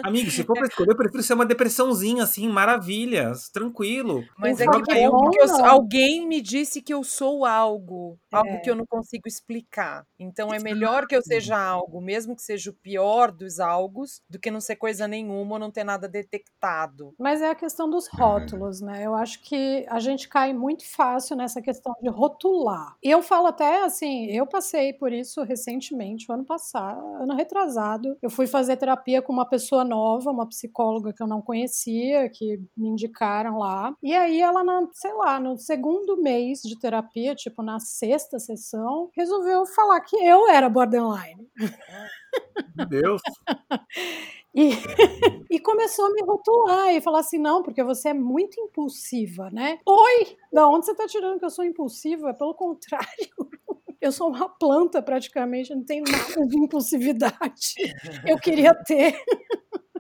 Amigo, 0.01 0.31
se 0.31 0.45
for 0.45 0.55
pra 0.55 0.67
escolher, 0.69 0.91
eu 0.93 0.97
prefiro 0.97 1.23
ser 1.25 1.35
uma 1.35 1.45
depressãozinha, 1.45 2.23
assim, 2.23 2.49
maravilhas, 2.49 3.49
tranquilo. 3.49 4.25
Mas 4.39 4.61
é 4.61 4.65
Ufa, 4.69 4.81
que 4.81 4.93
que 4.95 5.09
bom, 5.09 5.21
porque 5.25 5.41
eu- 5.41 5.67
alguém 5.67 6.27
me 6.27 6.41
disse 6.41 6.81
que 6.81 6.95
eu 6.95 7.03
sou 7.03 7.45
algo, 7.45 8.17
algo 8.33 8.49
É. 8.49 8.59
que 8.59 8.71
eu 8.71 8.75
não 8.77 8.87
consigo 8.87 9.27
explicar. 9.27 10.05
Então 10.19 10.53
é 10.53 10.59
melhor 10.59 11.07
que 11.07 11.17
eu 11.17 11.23
seja 11.23 11.57
algo, 11.59 12.01
mesmo 12.01 12.37
que 12.37 12.43
seja 12.43 12.71
o 12.71 12.75
pior 12.75 13.31
dos 13.33 13.59
algos, 13.61 14.21
do 14.29 14.39
que 14.39 14.51
não 14.51 14.61
ser 14.61 14.77
coisa 14.77 15.09
nenhuma 15.09 15.55
ou 15.55 15.59
não 15.59 15.71
ter 15.71 15.85
nada 15.85 16.09
detectado. 16.09 17.15
Mas 17.19 17.41
é 17.43 17.51
a 17.51 17.55
questão 17.55 17.89
dos 17.89 18.07
rótulos, 18.09 18.81
né? 18.81 19.05
Eu 19.05 19.15
acho 19.15 19.41
que 19.43 19.85
a 19.89 19.99
gente 19.99 20.29
cai 20.29 20.53
muito 20.53 20.85
fácil 20.87 21.37
nessa 21.37 21.63
questão 21.63 21.95
de 22.03 22.09
rotular. 22.09 22.97
E 23.03 23.11
eu 23.11 23.23
falo 23.23 23.47
até 23.49 23.83
assim, 23.85 24.27
eu 24.27 24.47
passei 24.47 24.93
por 24.93 25.13
isso 25.13 25.43
recentemente, 25.43 26.31
o 26.31 26.35
ano 26.35 26.45
passado, 26.45 27.01
ano 27.23 27.35
retrasado. 27.35 28.17
Eu 28.23 28.31
fui 28.31 28.47
fazer 28.47 28.77
terapia 28.77 29.23
com 29.23 29.33
uma 29.33 29.49
pessoa 29.49 29.85
nova, 29.85 30.31
uma 30.31 30.49
psicóloga 30.49 31.13
que 31.13 31.23
eu 31.23 31.27
não 31.27 31.41
conhecia, 31.41 32.29
que 32.29 32.61
me 32.77 32.89
indicaram 32.89 33.59
lá. 33.59 33.95
E 34.03 34.15
aí 34.15 34.41
ela, 34.41 34.63
na, 34.63 34.87
sei 34.93 35.13
lá, 35.15 35.41
no 35.41 35.57
segundo 35.59 36.17
mês 36.21 36.61
de 36.63 36.79
terapia, 36.79 37.35
tipo 37.35 37.63
na 37.63 37.79
sexta 37.81 38.18
sessão, 38.19 39.11
resolveu 39.15 39.65
falar 39.67 40.01
que 40.01 40.17
eu 40.17 40.49
era 40.49 40.69
borderline. 40.69 41.49
Meu 42.77 42.87
Deus. 42.87 43.23
E, 44.55 44.71
e 45.51 45.61
começou 45.61 46.07
a 46.07 46.11
me 46.11 46.23
rotular 46.23 46.89
e 46.95 47.01
falar 47.01 47.21
assim: 47.21 47.39
não, 47.39 47.63
porque 47.63 47.83
você 47.83 48.09
é 48.09 48.15
muito 48.15 48.61
impulsiva, 48.61 49.51
né? 49.51 49.79
Oi! 49.87 50.37
Da 50.53 50.69
onde 50.69 50.87
você 50.87 50.95
tá 50.95 51.07
tirando 51.07 51.39
que 51.39 51.45
eu 51.45 51.51
sou 51.51 51.65
impulsiva? 51.65 52.35
Pelo 52.35 52.55
contrário. 52.55 53.07
Eu 54.01 54.13
sou 54.13 54.29
uma 54.29 54.49
planta 54.49 55.03
praticamente, 55.03 55.75
não 55.75 55.83
tenho 55.83 56.05
nada 56.05 56.47
de 56.47 56.57
impulsividade. 56.57 57.75
Eu 58.25 58.39
queria 58.39 58.73
ter. 58.73 59.21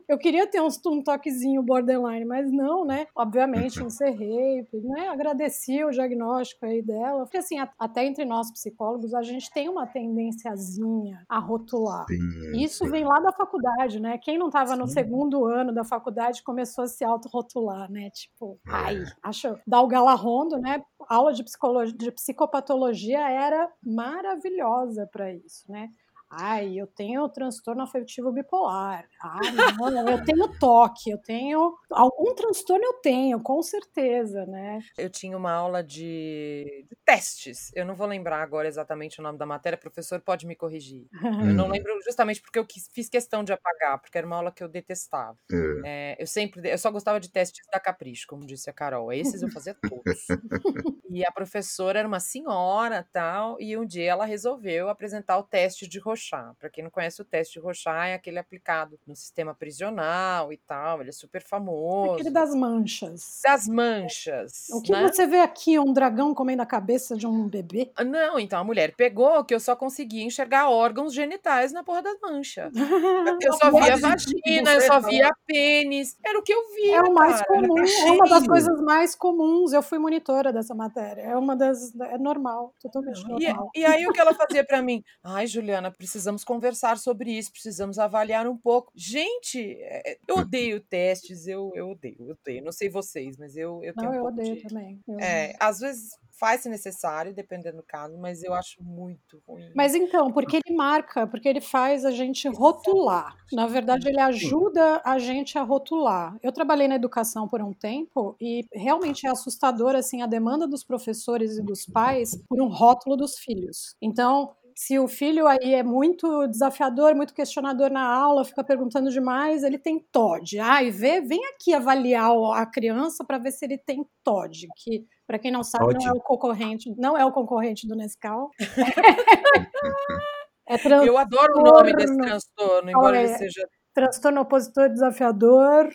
Eu 0.08 0.16
queria 0.16 0.46
ter 0.46 0.62
uns, 0.62 0.80
um 0.86 1.02
toquezinho 1.02 1.62
borderline, 1.62 2.24
mas 2.24 2.50
não, 2.50 2.84
né? 2.84 3.06
Obviamente, 3.14 3.82
encerrei, 3.82 4.66
né? 4.72 5.08
agradeci 5.08 5.84
o 5.84 5.90
diagnóstico 5.90 6.64
aí 6.64 6.80
dela. 6.80 7.24
Porque, 7.24 7.36
assim, 7.36 7.58
a- 7.58 7.70
até 7.78 8.06
entre 8.06 8.24
nós 8.24 8.50
psicólogos, 8.50 9.12
a 9.12 9.22
gente 9.22 9.50
tem 9.52 9.68
uma 9.68 9.86
tendênciazinha 9.86 11.24
a 11.28 11.38
rotular. 11.38 12.06
Sim, 12.06 12.62
Isso 12.62 12.84
sim. 12.84 12.90
vem 12.90 13.04
lá 13.04 13.20
da 13.20 13.32
faculdade, 13.32 14.00
né? 14.00 14.16
Quem 14.16 14.38
não 14.38 14.46
estava 14.46 14.74
no 14.74 14.86
segundo 14.88 15.44
ano 15.44 15.74
da 15.74 15.84
faculdade 15.84 16.42
começou 16.42 16.84
a 16.84 16.88
se 16.88 17.04
autorrotular, 17.04 17.90
né? 17.90 18.08
Tipo, 18.10 18.58
ai, 18.66 19.02
acho. 19.22 19.58
Dar 19.66 19.82
o 19.82 19.88
Galarrondo, 19.88 20.58
né? 20.58 20.82
Aula 21.06 21.34
de, 21.34 21.44
psicologia, 21.44 21.94
de 21.94 22.10
psicopatologia 22.12 23.28
era 23.28 23.70
maravilhosa 23.84 25.06
para 25.12 25.32
isso, 25.34 25.70
né? 25.70 25.90
Ai, 26.30 26.74
eu 26.78 26.86
tenho 26.86 27.26
transtorno 27.30 27.82
afetivo 27.82 28.30
bipolar. 28.30 29.08
Ah, 29.22 29.38
não, 29.80 30.10
eu 30.10 30.22
tenho 30.24 30.46
toque, 30.58 31.10
eu 31.10 31.18
tenho. 31.22 31.74
Algum 31.90 32.34
transtorno 32.34 32.84
eu 32.84 32.94
tenho, 33.00 33.40
com 33.42 33.62
certeza, 33.62 34.44
né? 34.46 34.78
Eu 34.98 35.08
tinha 35.08 35.36
uma 35.36 35.50
aula 35.52 35.82
de, 35.82 36.84
de 36.88 36.96
testes. 37.04 37.70
Eu 37.74 37.86
não 37.86 37.94
vou 37.94 38.06
lembrar 38.06 38.42
agora 38.42 38.68
exatamente 38.68 39.20
o 39.20 39.22
nome 39.22 39.38
da 39.38 39.46
matéria, 39.46 39.78
professor 39.78 40.20
pode 40.20 40.46
me 40.46 40.54
corrigir. 40.54 41.06
Eu 41.40 41.54
não 41.54 41.66
Hum. 41.66 41.70
lembro 41.70 41.98
justamente 42.04 42.42
porque 42.42 42.58
eu 42.58 42.66
quis- 42.66 42.88
fiz 42.92 43.08
questão 43.08 43.42
de 43.42 43.52
apagar, 43.52 43.98
porque 44.00 44.18
era 44.18 44.26
uma 44.26 44.36
aula 44.36 44.52
que 44.52 44.62
eu 44.62 44.68
detestava. 44.68 45.38
É. 45.50 46.12
É, 46.18 46.22
eu 46.22 46.26
sempre, 46.26 46.68
eu 46.70 46.76
só 46.78 46.90
gostava 46.90 47.18
de 47.18 47.30
testes 47.32 47.64
da 47.72 47.80
Capricho, 47.80 48.26
como 48.28 48.44
disse 48.46 48.68
a 48.68 48.72
Carol. 48.72 49.10
Esses 49.12 49.40
eu 49.42 49.50
fazia 49.50 49.74
todos. 49.88 50.26
e 51.10 51.24
a 51.24 51.32
professora 51.32 51.98
era 52.00 52.08
uma 52.08 52.20
senhora 52.20 53.06
tal, 53.12 53.58
e 53.60 53.76
um 53.76 53.86
dia 53.86 54.10
ela 54.10 54.24
resolveu 54.26 54.88
apresentar 54.90 55.38
o 55.38 55.42
teste 55.42 55.88
de 55.88 55.98
Rorschach. 56.18 56.38
Rochat. 56.38 56.56
Para 56.58 56.68
quem 56.68 56.84
não 56.84 56.90
conhece, 56.90 57.22
o 57.22 57.24
teste 57.24 57.60
de 57.60 57.66
é 57.88 58.14
aquele 58.14 58.38
aplicado 58.38 58.98
no 59.06 59.14
sistema 59.14 59.54
prisional 59.54 60.52
e 60.52 60.56
tal. 60.56 61.00
Ele 61.00 61.10
é 61.10 61.12
super 61.12 61.42
famoso. 61.42 62.14
Aquele 62.14 62.30
das 62.30 62.54
manchas. 62.54 63.40
Das 63.44 63.68
manchas. 63.68 64.68
O 64.70 64.82
que 64.82 64.92
né? 64.92 65.08
você 65.08 65.26
vê 65.26 65.38
aqui? 65.40 65.78
Um 65.78 65.92
dragão 65.92 66.34
comendo 66.34 66.62
a 66.62 66.66
cabeça 66.66 67.16
de 67.16 67.26
um 67.26 67.48
bebê? 67.48 67.92
Não, 68.04 68.38
então 68.38 68.60
a 68.60 68.64
mulher 68.64 68.94
pegou 68.96 69.44
que 69.44 69.54
eu 69.54 69.60
só 69.60 69.76
conseguia 69.76 70.24
enxergar 70.24 70.68
órgãos 70.68 71.14
genitais 71.14 71.72
na 71.72 71.84
porra 71.84 72.02
das 72.02 72.18
manchas. 72.20 72.72
Eu 73.40 73.52
só 73.52 73.70
via 73.70 73.96
vagina, 73.96 74.74
eu 74.74 74.80
só 74.80 75.00
via 75.00 75.30
pênis. 75.46 76.16
Era 76.24 76.38
o 76.38 76.42
que 76.42 76.52
eu 76.52 76.74
via. 76.74 76.96
É 76.96 77.02
o 77.02 77.14
mais 77.14 77.40
cara. 77.40 77.46
comum, 77.46 77.78
é 77.78 78.10
uma 78.10 78.28
das 78.28 78.46
coisas 78.46 78.80
mais 78.80 79.14
comuns. 79.14 79.72
Eu 79.72 79.82
fui 79.82 79.98
monitora 79.98 80.52
dessa 80.52 80.74
matéria. 80.74 81.22
É 81.22 81.36
uma 81.36 81.54
das. 81.54 81.94
É 82.00 82.18
normal, 82.18 82.74
totalmente 82.80 83.20
E, 83.20 83.28
normal. 83.28 83.70
e 83.74 83.84
aí 83.84 84.06
o 84.06 84.12
que 84.12 84.20
ela 84.20 84.34
fazia 84.34 84.64
pra 84.64 84.82
mim? 84.82 85.02
Ai, 85.22 85.46
Juliana, 85.46 85.90
precisamos 86.08 86.42
conversar 86.42 86.96
sobre 86.98 87.30
isso, 87.36 87.52
precisamos 87.52 87.98
avaliar 87.98 88.46
um 88.46 88.56
pouco. 88.56 88.90
Gente, 88.96 89.76
é, 89.80 90.18
eu 90.26 90.38
odeio 90.38 90.80
testes, 90.80 91.46
eu, 91.46 91.70
eu 91.74 91.90
odeio, 91.90 92.16
eu 92.20 92.36
odeio. 92.42 92.64
Não 92.64 92.72
sei 92.72 92.88
vocês, 92.88 93.36
mas 93.36 93.56
eu, 93.56 93.84
eu 93.84 93.94
tenho 93.94 94.10
Não, 94.10 94.16
um 94.16 94.20
eu 94.20 94.24
odeio 94.24 94.56
de- 94.56 94.62
também. 94.62 94.98
Eu 95.06 95.18
É, 95.20 95.54
às 95.60 95.80
vezes 95.80 96.18
faz-se 96.38 96.68
necessário, 96.68 97.34
dependendo 97.34 97.78
do 97.78 97.82
caso, 97.82 98.16
mas 98.16 98.44
eu 98.44 98.54
acho 98.54 98.80
muito 98.82 99.42
ruim. 99.46 99.70
Mas 99.74 99.94
então, 99.94 100.30
porque 100.32 100.58
ele 100.64 100.76
marca, 100.76 101.26
porque 101.26 101.48
ele 101.48 101.60
faz 101.60 102.04
a 102.04 102.12
gente 102.12 102.48
rotular. 102.48 103.36
Na 103.52 103.66
verdade, 103.66 104.08
ele 104.08 104.20
ajuda 104.20 105.02
a 105.04 105.18
gente 105.18 105.58
a 105.58 105.62
rotular. 105.62 106.38
Eu 106.40 106.52
trabalhei 106.52 106.86
na 106.86 106.94
educação 106.94 107.48
por 107.48 107.60
um 107.60 107.72
tempo 107.72 108.36
e 108.40 108.64
realmente 108.72 109.26
é 109.26 109.30
assustador 109.30 109.96
assim 109.96 110.22
a 110.22 110.26
demanda 110.26 110.68
dos 110.68 110.84
professores 110.84 111.58
e 111.58 111.62
dos 111.62 111.84
pais 111.84 112.40
por 112.48 112.60
um 112.62 112.68
rótulo 112.68 113.16
dos 113.16 113.36
filhos. 113.38 113.96
Então, 114.00 114.54
se 114.78 114.96
o 114.96 115.08
filho 115.08 115.48
aí 115.48 115.74
é 115.74 115.82
muito 115.82 116.46
desafiador, 116.46 117.12
muito 117.12 117.34
questionador 117.34 117.90
na 117.90 118.06
aula, 118.08 118.44
fica 118.44 118.62
perguntando 118.62 119.10
demais, 119.10 119.64
ele 119.64 119.76
tem 119.76 119.98
TOD. 120.12 120.60
Ai, 120.60 120.88
vê, 120.88 121.20
vem 121.20 121.44
aqui 121.46 121.74
avaliar 121.74 122.30
a 122.54 122.64
criança 122.64 123.24
para 123.24 123.38
ver 123.38 123.50
se 123.50 123.64
ele 123.64 123.76
tem 123.76 124.06
TOD, 124.22 124.68
que 124.76 125.04
para 125.26 125.36
quem 125.36 125.50
não 125.50 125.64
sabe 125.64 125.94
não 125.94 126.06
é 126.06 126.12
o 126.12 126.20
concorrente, 126.20 126.94
não 126.96 127.18
é 127.18 127.24
o 127.24 127.32
concorrente 127.32 127.88
do 127.88 127.96
Nescau. 127.96 128.50
É 130.70 130.76
Eu 131.02 131.16
adoro 131.16 131.60
o 131.60 131.62
nome 131.62 131.94
desse 131.94 132.14
transtorno. 132.14 132.90
embora 132.90 133.16
Olha, 133.16 133.20
ele 133.20 133.38
seja 133.38 133.66
transtorno 133.94 134.42
opositor 134.42 134.90
desafiador. 134.90 135.88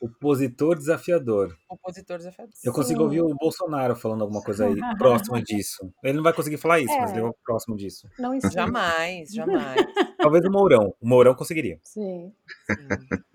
Opositor 0.00 0.76
desafiador. 0.76 1.54
compositor 1.68 2.16
desafiador. 2.18 2.52
Eu 2.64 2.72
consigo 2.72 3.02
ouvir 3.02 3.20
o 3.20 3.34
Bolsonaro 3.34 3.94
falando 3.94 4.22
alguma 4.22 4.42
coisa 4.42 4.66
aí 4.66 4.74
próxima 4.98 5.42
disso. 5.42 5.92
Ele 6.02 6.14
não 6.14 6.22
vai 6.22 6.32
conseguir 6.32 6.56
falar 6.56 6.80
isso, 6.80 6.96
mas 6.98 7.12
É. 7.12 7.18
ele 7.18 7.26
é 7.26 7.30
próximo 7.44 7.76
disso. 7.76 8.08
Não 8.18 8.34
ensina. 8.34 8.52
Jamais, 8.52 9.30
jamais. 9.30 9.76
Talvez 10.18 10.44
o 10.44 10.50
Mourão. 10.50 10.94
O 11.00 11.08
Mourão 11.08 11.34
conseguiria. 11.34 11.78
Sim. 11.82 12.32
Sim. 12.66 12.86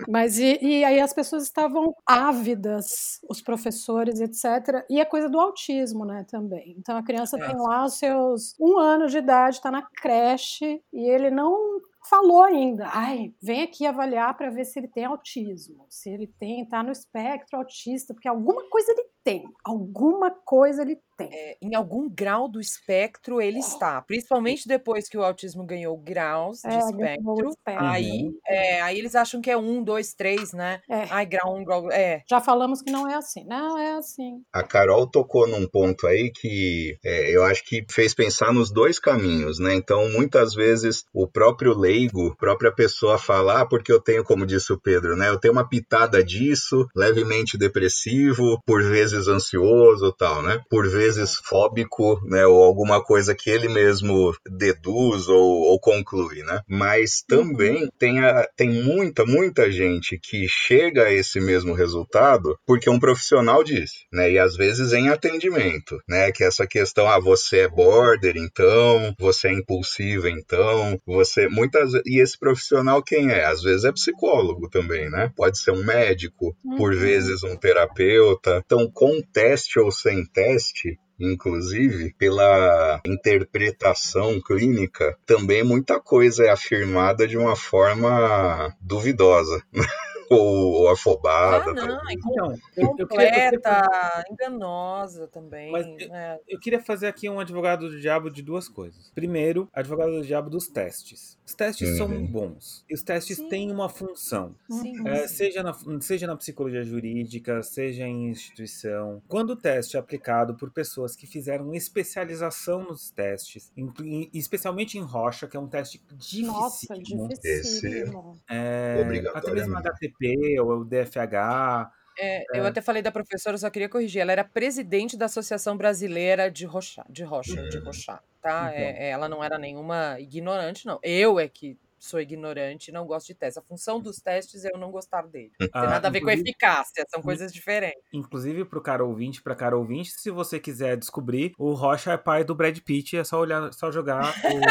Mas 0.08 0.38
e, 0.40 0.60
e 0.62 0.84
aí 0.84 1.00
as 1.00 1.14
pessoas 1.14 1.44
estavam 1.44 1.94
ávidas, 2.06 3.20
os 3.30 3.42
professores, 3.42 4.20
etc. 4.20 4.86
E 4.90 5.00
a 5.02 5.06
coisa 5.06 5.30
do 5.30 5.40
autismo, 5.40 6.06
né, 6.06 6.26
também. 6.30 6.76
Então 6.78 6.98
a 6.98 7.04
criança 7.04 7.38
É. 7.38 7.48
tem 7.48 7.56
lá 7.58 7.86
os 7.86 7.94
seus 7.98 8.56
um 8.60 8.78
ano 8.80 9.08
de 9.08 9.18
idade, 9.18 9.58
está 9.58 9.72
na 9.72 9.82
creche 9.82 10.82
e 10.94 11.10
ele 11.10 11.30
não 11.30 11.80
falou 12.10 12.44
ainda. 12.44 12.88
Ai, 12.92 13.34
vem 13.42 13.64
aqui 13.64 13.86
avaliar 13.86 14.36
para 14.36 14.50
ver 14.50 14.66
se 14.66 14.80
ele 14.80 14.88
tem 14.88 15.06
autismo, 15.06 15.86
se 15.90 16.10
ele 16.10 16.28
tem, 16.40 16.68
tá 16.68 16.82
no 16.84 16.92
espectro 16.92 17.58
autista, 17.58 18.14
porque 18.14 18.28
alguma 18.28 18.68
coisa 18.70 18.92
ele 18.92 19.06
tem, 19.24 19.44
alguma 19.64 20.32
coisa 20.32 20.82
ele 20.82 21.00
tem. 21.18 21.30
É, 21.32 21.58
em 21.62 21.76
algum 21.76 22.10
grau 22.10 22.48
do 22.48 22.60
espectro 22.60 23.42
ele 23.42 23.60
está, 23.60 24.02
principalmente 24.02 24.68
depois 24.68 25.08
que 25.08 25.18
o 25.18 25.24
autismo 25.24 25.66
ganhou 25.66 25.98
graus 25.98 26.62
de 26.62 26.74
É, 26.74 26.80
espectro. 26.80 27.50
espectro. 27.50 27.86
Aí, 27.86 28.32
é, 28.48 28.82
aí 28.82 29.00
eles 29.00 29.16
acham 29.16 29.42
que 29.42 29.50
é 29.50 29.58
um, 29.58 29.84
dois, 29.84 30.14
três, 30.14 30.54
né? 30.54 30.82
É. 30.90 31.06
Ai, 31.10 31.26
grau 31.26 31.56
um, 31.56 31.64
grau. 31.64 31.92
É. 31.92 32.24
Já 32.30 32.40
falamos 32.42 32.82
que 32.82 32.92
não 32.92 33.08
é 33.10 33.16
assim. 33.16 33.44
Não 33.46 33.78
é 33.78 33.94
assim. 33.94 34.42
A 34.54 34.64
Carol 34.64 35.08
tocou 35.08 35.48
num 35.48 35.68
ponto 35.68 36.08
aí 36.08 36.32
que 36.32 36.98
é, 37.04 37.36
eu 37.36 37.44
acho 37.44 37.64
que 37.66 37.86
fez 37.90 38.14
pensar 38.14 38.54
nos 38.54 38.72
dois 38.72 39.00
caminhos, 39.00 39.60
né? 39.60 39.74
Então, 39.76 40.10
muitas 40.10 40.54
vezes, 40.54 41.06
o 41.14 41.28
próprio 41.28 41.78
leigo, 41.78 42.32
a 42.32 42.36
própria 42.36 42.72
pessoa 42.72 43.18
fala, 43.18 43.62
ah, 43.62 43.66
porque 43.66 43.92
eu 43.92 44.00
tenho, 44.00 44.24
como 44.24 44.46
disse 44.46 44.74
o 44.74 44.80
Pedro, 44.80 45.16
né? 45.16 45.30
Eu 45.30 45.40
tenho 45.40 45.54
uma 45.54 45.68
pitada 45.68 46.24
disso, 46.24 46.88
levemente 46.96 47.58
depressivo, 47.58 48.62
por 48.66 48.84
vezes 48.84 49.28
ansioso 49.28 50.12
tal, 50.18 50.42
né? 50.42 50.60
Por 50.70 50.88
vezes 50.90 51.05
fóbico, 51.44 52.20
né? 52.26 52.46
Ou 52.46 52.64
alguma 52.64 53.04
coisa 53.04 53.36
que 53.36 53.50
ele 53.50 53.68
mesmo 53.70 54.34
deduz 54.50 55.28
ou, 55.28 55.62
ou 55.64 55.80
conclui, 55.80 56.44
né? 56.44 56.62
Mas 56.68 57.24
também 57.28 57.90
tem, 57.98 58.20
a, 58.20 58.48
tem 58.56 58.70
muita, 58.70 59.26
muita 59.26 59.72
gente 59.72 60.18
que 60.22 60.48
chega 60.48 61.04
a 61.04 61.14
esse 61.14 61.40
mesmo 61.40 61.74
resultado 61.74 62.58
porque 62.66 62.90
um 62.90 63.00
profissional 63.00 63.64
disse, 63.64 64.06
né? 64.12 64.32
E 64.32 64.40
às 64.40 64.56
vezes 64.56 64.94
em 64.94 65.10
atendimento, 65.10 65.98
né? 66.08 66.32
Que 66.32 66.44
essa 66.44 66.66
questão, 66.68 67.08
ah, 67.08 67.20
você 67.20 67.60
é 67.60 67.68
border, 67.68 68.36
então, 68.38 69.14
você 69.20 69.50
é 69.50 69.54
impulsiva, 69.54 70.30
então, 70.30 71.00
você 71.06 71.48
muitas 71.48 71.94
e 72.06 72.22
esse 72.22 72.38
profissional 72.38 73.04
quem 73.04 73.30
é? 73.32 73.46
Às 73.46 73.62
vezes 73.62 73.86
é 73.86 73.92
psicólogo 73.92 74.70
também, 74.70 75.10
né? 75.10 75.32
Pode 75.36 75.60
ser 75.60 75.72
um 75.72 75.84
médico, 75.84 76.56
por 76.78 76.94
Uhum. 76.94 77.00
vezes 77.00 77.44
um 77.44 77.56
terapeuta. 77.56 78.62
Então, 78.66 78.90
com 78.92 79.22
teste 79.34 79.80
ou 79.80 79.92
sem 79.92 80.26
teste, 80.26 80.95
inclusive 81.20 82.14
pela 82.18 83.02
interpretação 83.06 84.40
clínica, 84.42 85.18
também 85.26 85.64
muita 85.64 86.00
coisa 86.00 86.46
é 86.46 86.50
afirmada 86.50 87.28
de 87.28 87.38
uma 87.38 87.56
forma 87.56 88.76
duvidosa. 88.82 89.64
ou, 90.30 90.74
ou 90.82 90.90
afobada. 90.90 91.72
Ah, 91.72 91.74
não. 91.74 92.02
Então, 92.10 92.52
eu, 92.76 92.96
eu 92.98 93.08
queria, 93.08 93.26
eu 93.26 93.60
queria- 93.60 93.60
Completa, 93.62 94.24
enganosa 94.32 95.28
também. 95.28 95.72
Mas 95.72 95.86
né? 96.08 96.40
eu 96.48 96.60
queria 96.60 96.80
fazer 96.82 97.08
aqui 97.08 97.30
um 97.30 97.40
advogado 97.40 97.90
do 97.90 98.00
diabo 98.00 98.30
de 98.30 98.42
duas 98.42 98.68
coisas. 98.68 99.12
Primeiro, 99.14 99.70
advogado 99.74 100.12
do 100.12 100.22
diabo 100.24 100.50
dos 100.50 100.68
testes. 100.68 101.38
Os 101.46 101.54
testes 101.54 101.98
são 101.98 102.08
Uhum. 102.08 102.26
bons. 102.26 102.84
E 102.90 102.94
os 102.94 103.04
testes 103.04 103.38
Sim. 103.38 103.50
têm 103.50 103.72
uma 103.72 103.88
função. 103.90 104.56
Sim. 104.70 105.08
É, 105.08 105.28
sim. 105.28 105.36
seja, 105.36 105.64
na, 105.64 105.76
seja 106.02 106.28
na 106.28 106.36
psicologia 106.36 106.84
jurídica, 106.84 107.62
seja 107.64 108.08
em 108.08 108.30
instituição. 108.30 109.22
Quando 109.28 109.52
o 109.52 109.56
teste 109.56 109.96
é 109.96 110.00
aplicado 110.00 110.56
por 110.56 110.72
pessoas 110.72 111.16
que 111.16 111.28
fizeram 111.28 111.74
especialização 111.74 112.84
nos 112.84 113.10
testes, 113.12 113.72
em- 113.76 113.92
em- 114.04 114.30
especialmente 114.34 114.98
em 114.98 115.02
rocha, 115.02 115.48
que 115.48 115.56
é 115.56 115.60
um 115.60 115.68
teste 115.68 116.02
Nossa, 116.44 116.94
difícil. 116.96 117.28
dificílimo. 117.28 118.38
É, 118.50 119.24
até 119.34 119.52
mesmo 119.52 119.76
HTP 119.78 120.15
ou 120.62 120.80
o 120.80 120.86
DFH. 120.86 121.92
É, 122.18 122.46
eu 122.58 122.66
até 122.66 122.82
falei 122.82 123.02
da 123.02 123.12
professora, 123.12 123.56
eu 123.56 123.60
só 123.60 123.70
queria 123.70 123.90
corrigir. 123.90 124.22
Ela 124.22 124.32
era 124.32 124.44
presidente 124.44 125.18
da 125.18 125.26
Associação 125.26 125.76
Brasileira 125.76 126.50
de 126.50 126.66
Rocha, 126.66 127.06
de 127.10 127.24
Rocha, 127.24 127.62
de 127.68 127.78
Rochá, 127.80 128.22
tá? 128.42 128.72
Então. 128.74 128.86
É, 128.86 129.08
é, 129.08 129.10
ela 129.10 129.28
não 129.28 129.44
era 129.44 129.58
nenhuma 129.58 130.18
ignorante, 130.20 130.86
não. 130.86 130.98
Eu 131.04 131.40
é 131.40 131.48
que 131.50 131.78
sou 132.00 132.20
ignorante 132.22 132.90
e 132.90 132.94
não 132.94 133.06
gosto 133.06 133.28
de 133.28 133.34
testes. 133.34 133.58
A 133.58 133.62
função 133.62 134.00
dos 134.00 134.18
testes 134.18 134.64
é 134.64 134.70
eu 134.72 134.78
não 134.78 134.92
gostar 134.92 135.24
dele. 135.24 135.52
Não 135.60 135.68
tem 135.68 135.82
Ah, 135.82 135.90
nada 135.90 136.08
a 136.08 136.12
ver 136.12 136.22
com 136.22 136.30
eficácia, 136.30 137.04
são 137.10 137.22
coisas 137.22 137.52
diferentes. 137.52 138.04
Inclusive 138.14 138.64
pro 138.64 138.82
cara 138.82 139.04
ouvinte, 139.04 139.42
pra 139.42 139.56
cara 139.56 139.76
ouvinte, 139.76 140.12
se 140.12 140.30
você 140.30 140.60
quiser 140.60 140.98
descobrir, 140.98 141.54
o 141.58 141.74
Rocha 141.74 142.14
é 142.14 142.18
pai 142.18 142.44
do 142.44 142.56
Brad 142.56 142.78
Pitt, 142.80 143.18
é 143.18 143.24
só 143.24 143.40
olhar, 143.40 143.74
só 143.74 143.92
jogar 143.92 144.30
o. 144.30 144.66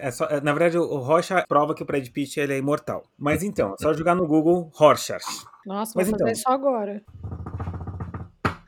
É 0.00 0.10
só, 0.10 0.24
é, 0.26 0.40
na 0.40 0.52
verdade, 0.52 0.78
o 0.78 0.98
Rocha 0.98 1.44
prova 1.48 1.74
que 1.74 1.82
o 1.82 1.86
Brad 1.86 2.06
Pitt 2.08 2.38
ele 2.40 2.54
é 2.54 2.58
imortal. 2.58 3.04
Mas 3.18 3.42
então, 3.42 3.74
é 3.74 3.82
só 3.82 3.92
jogar 3.92 4.14
no 4.14 4.26
Google 4.26 4.70
Rorschach. 4.74 5.24
Nossa, 5.66 5.92
Mas 5.96 6.06
vou 6.08 6.14
então. 6.16 6.26
fazer 6.26 6.32
isso 6.40 6.48
agora. 6.50 7.02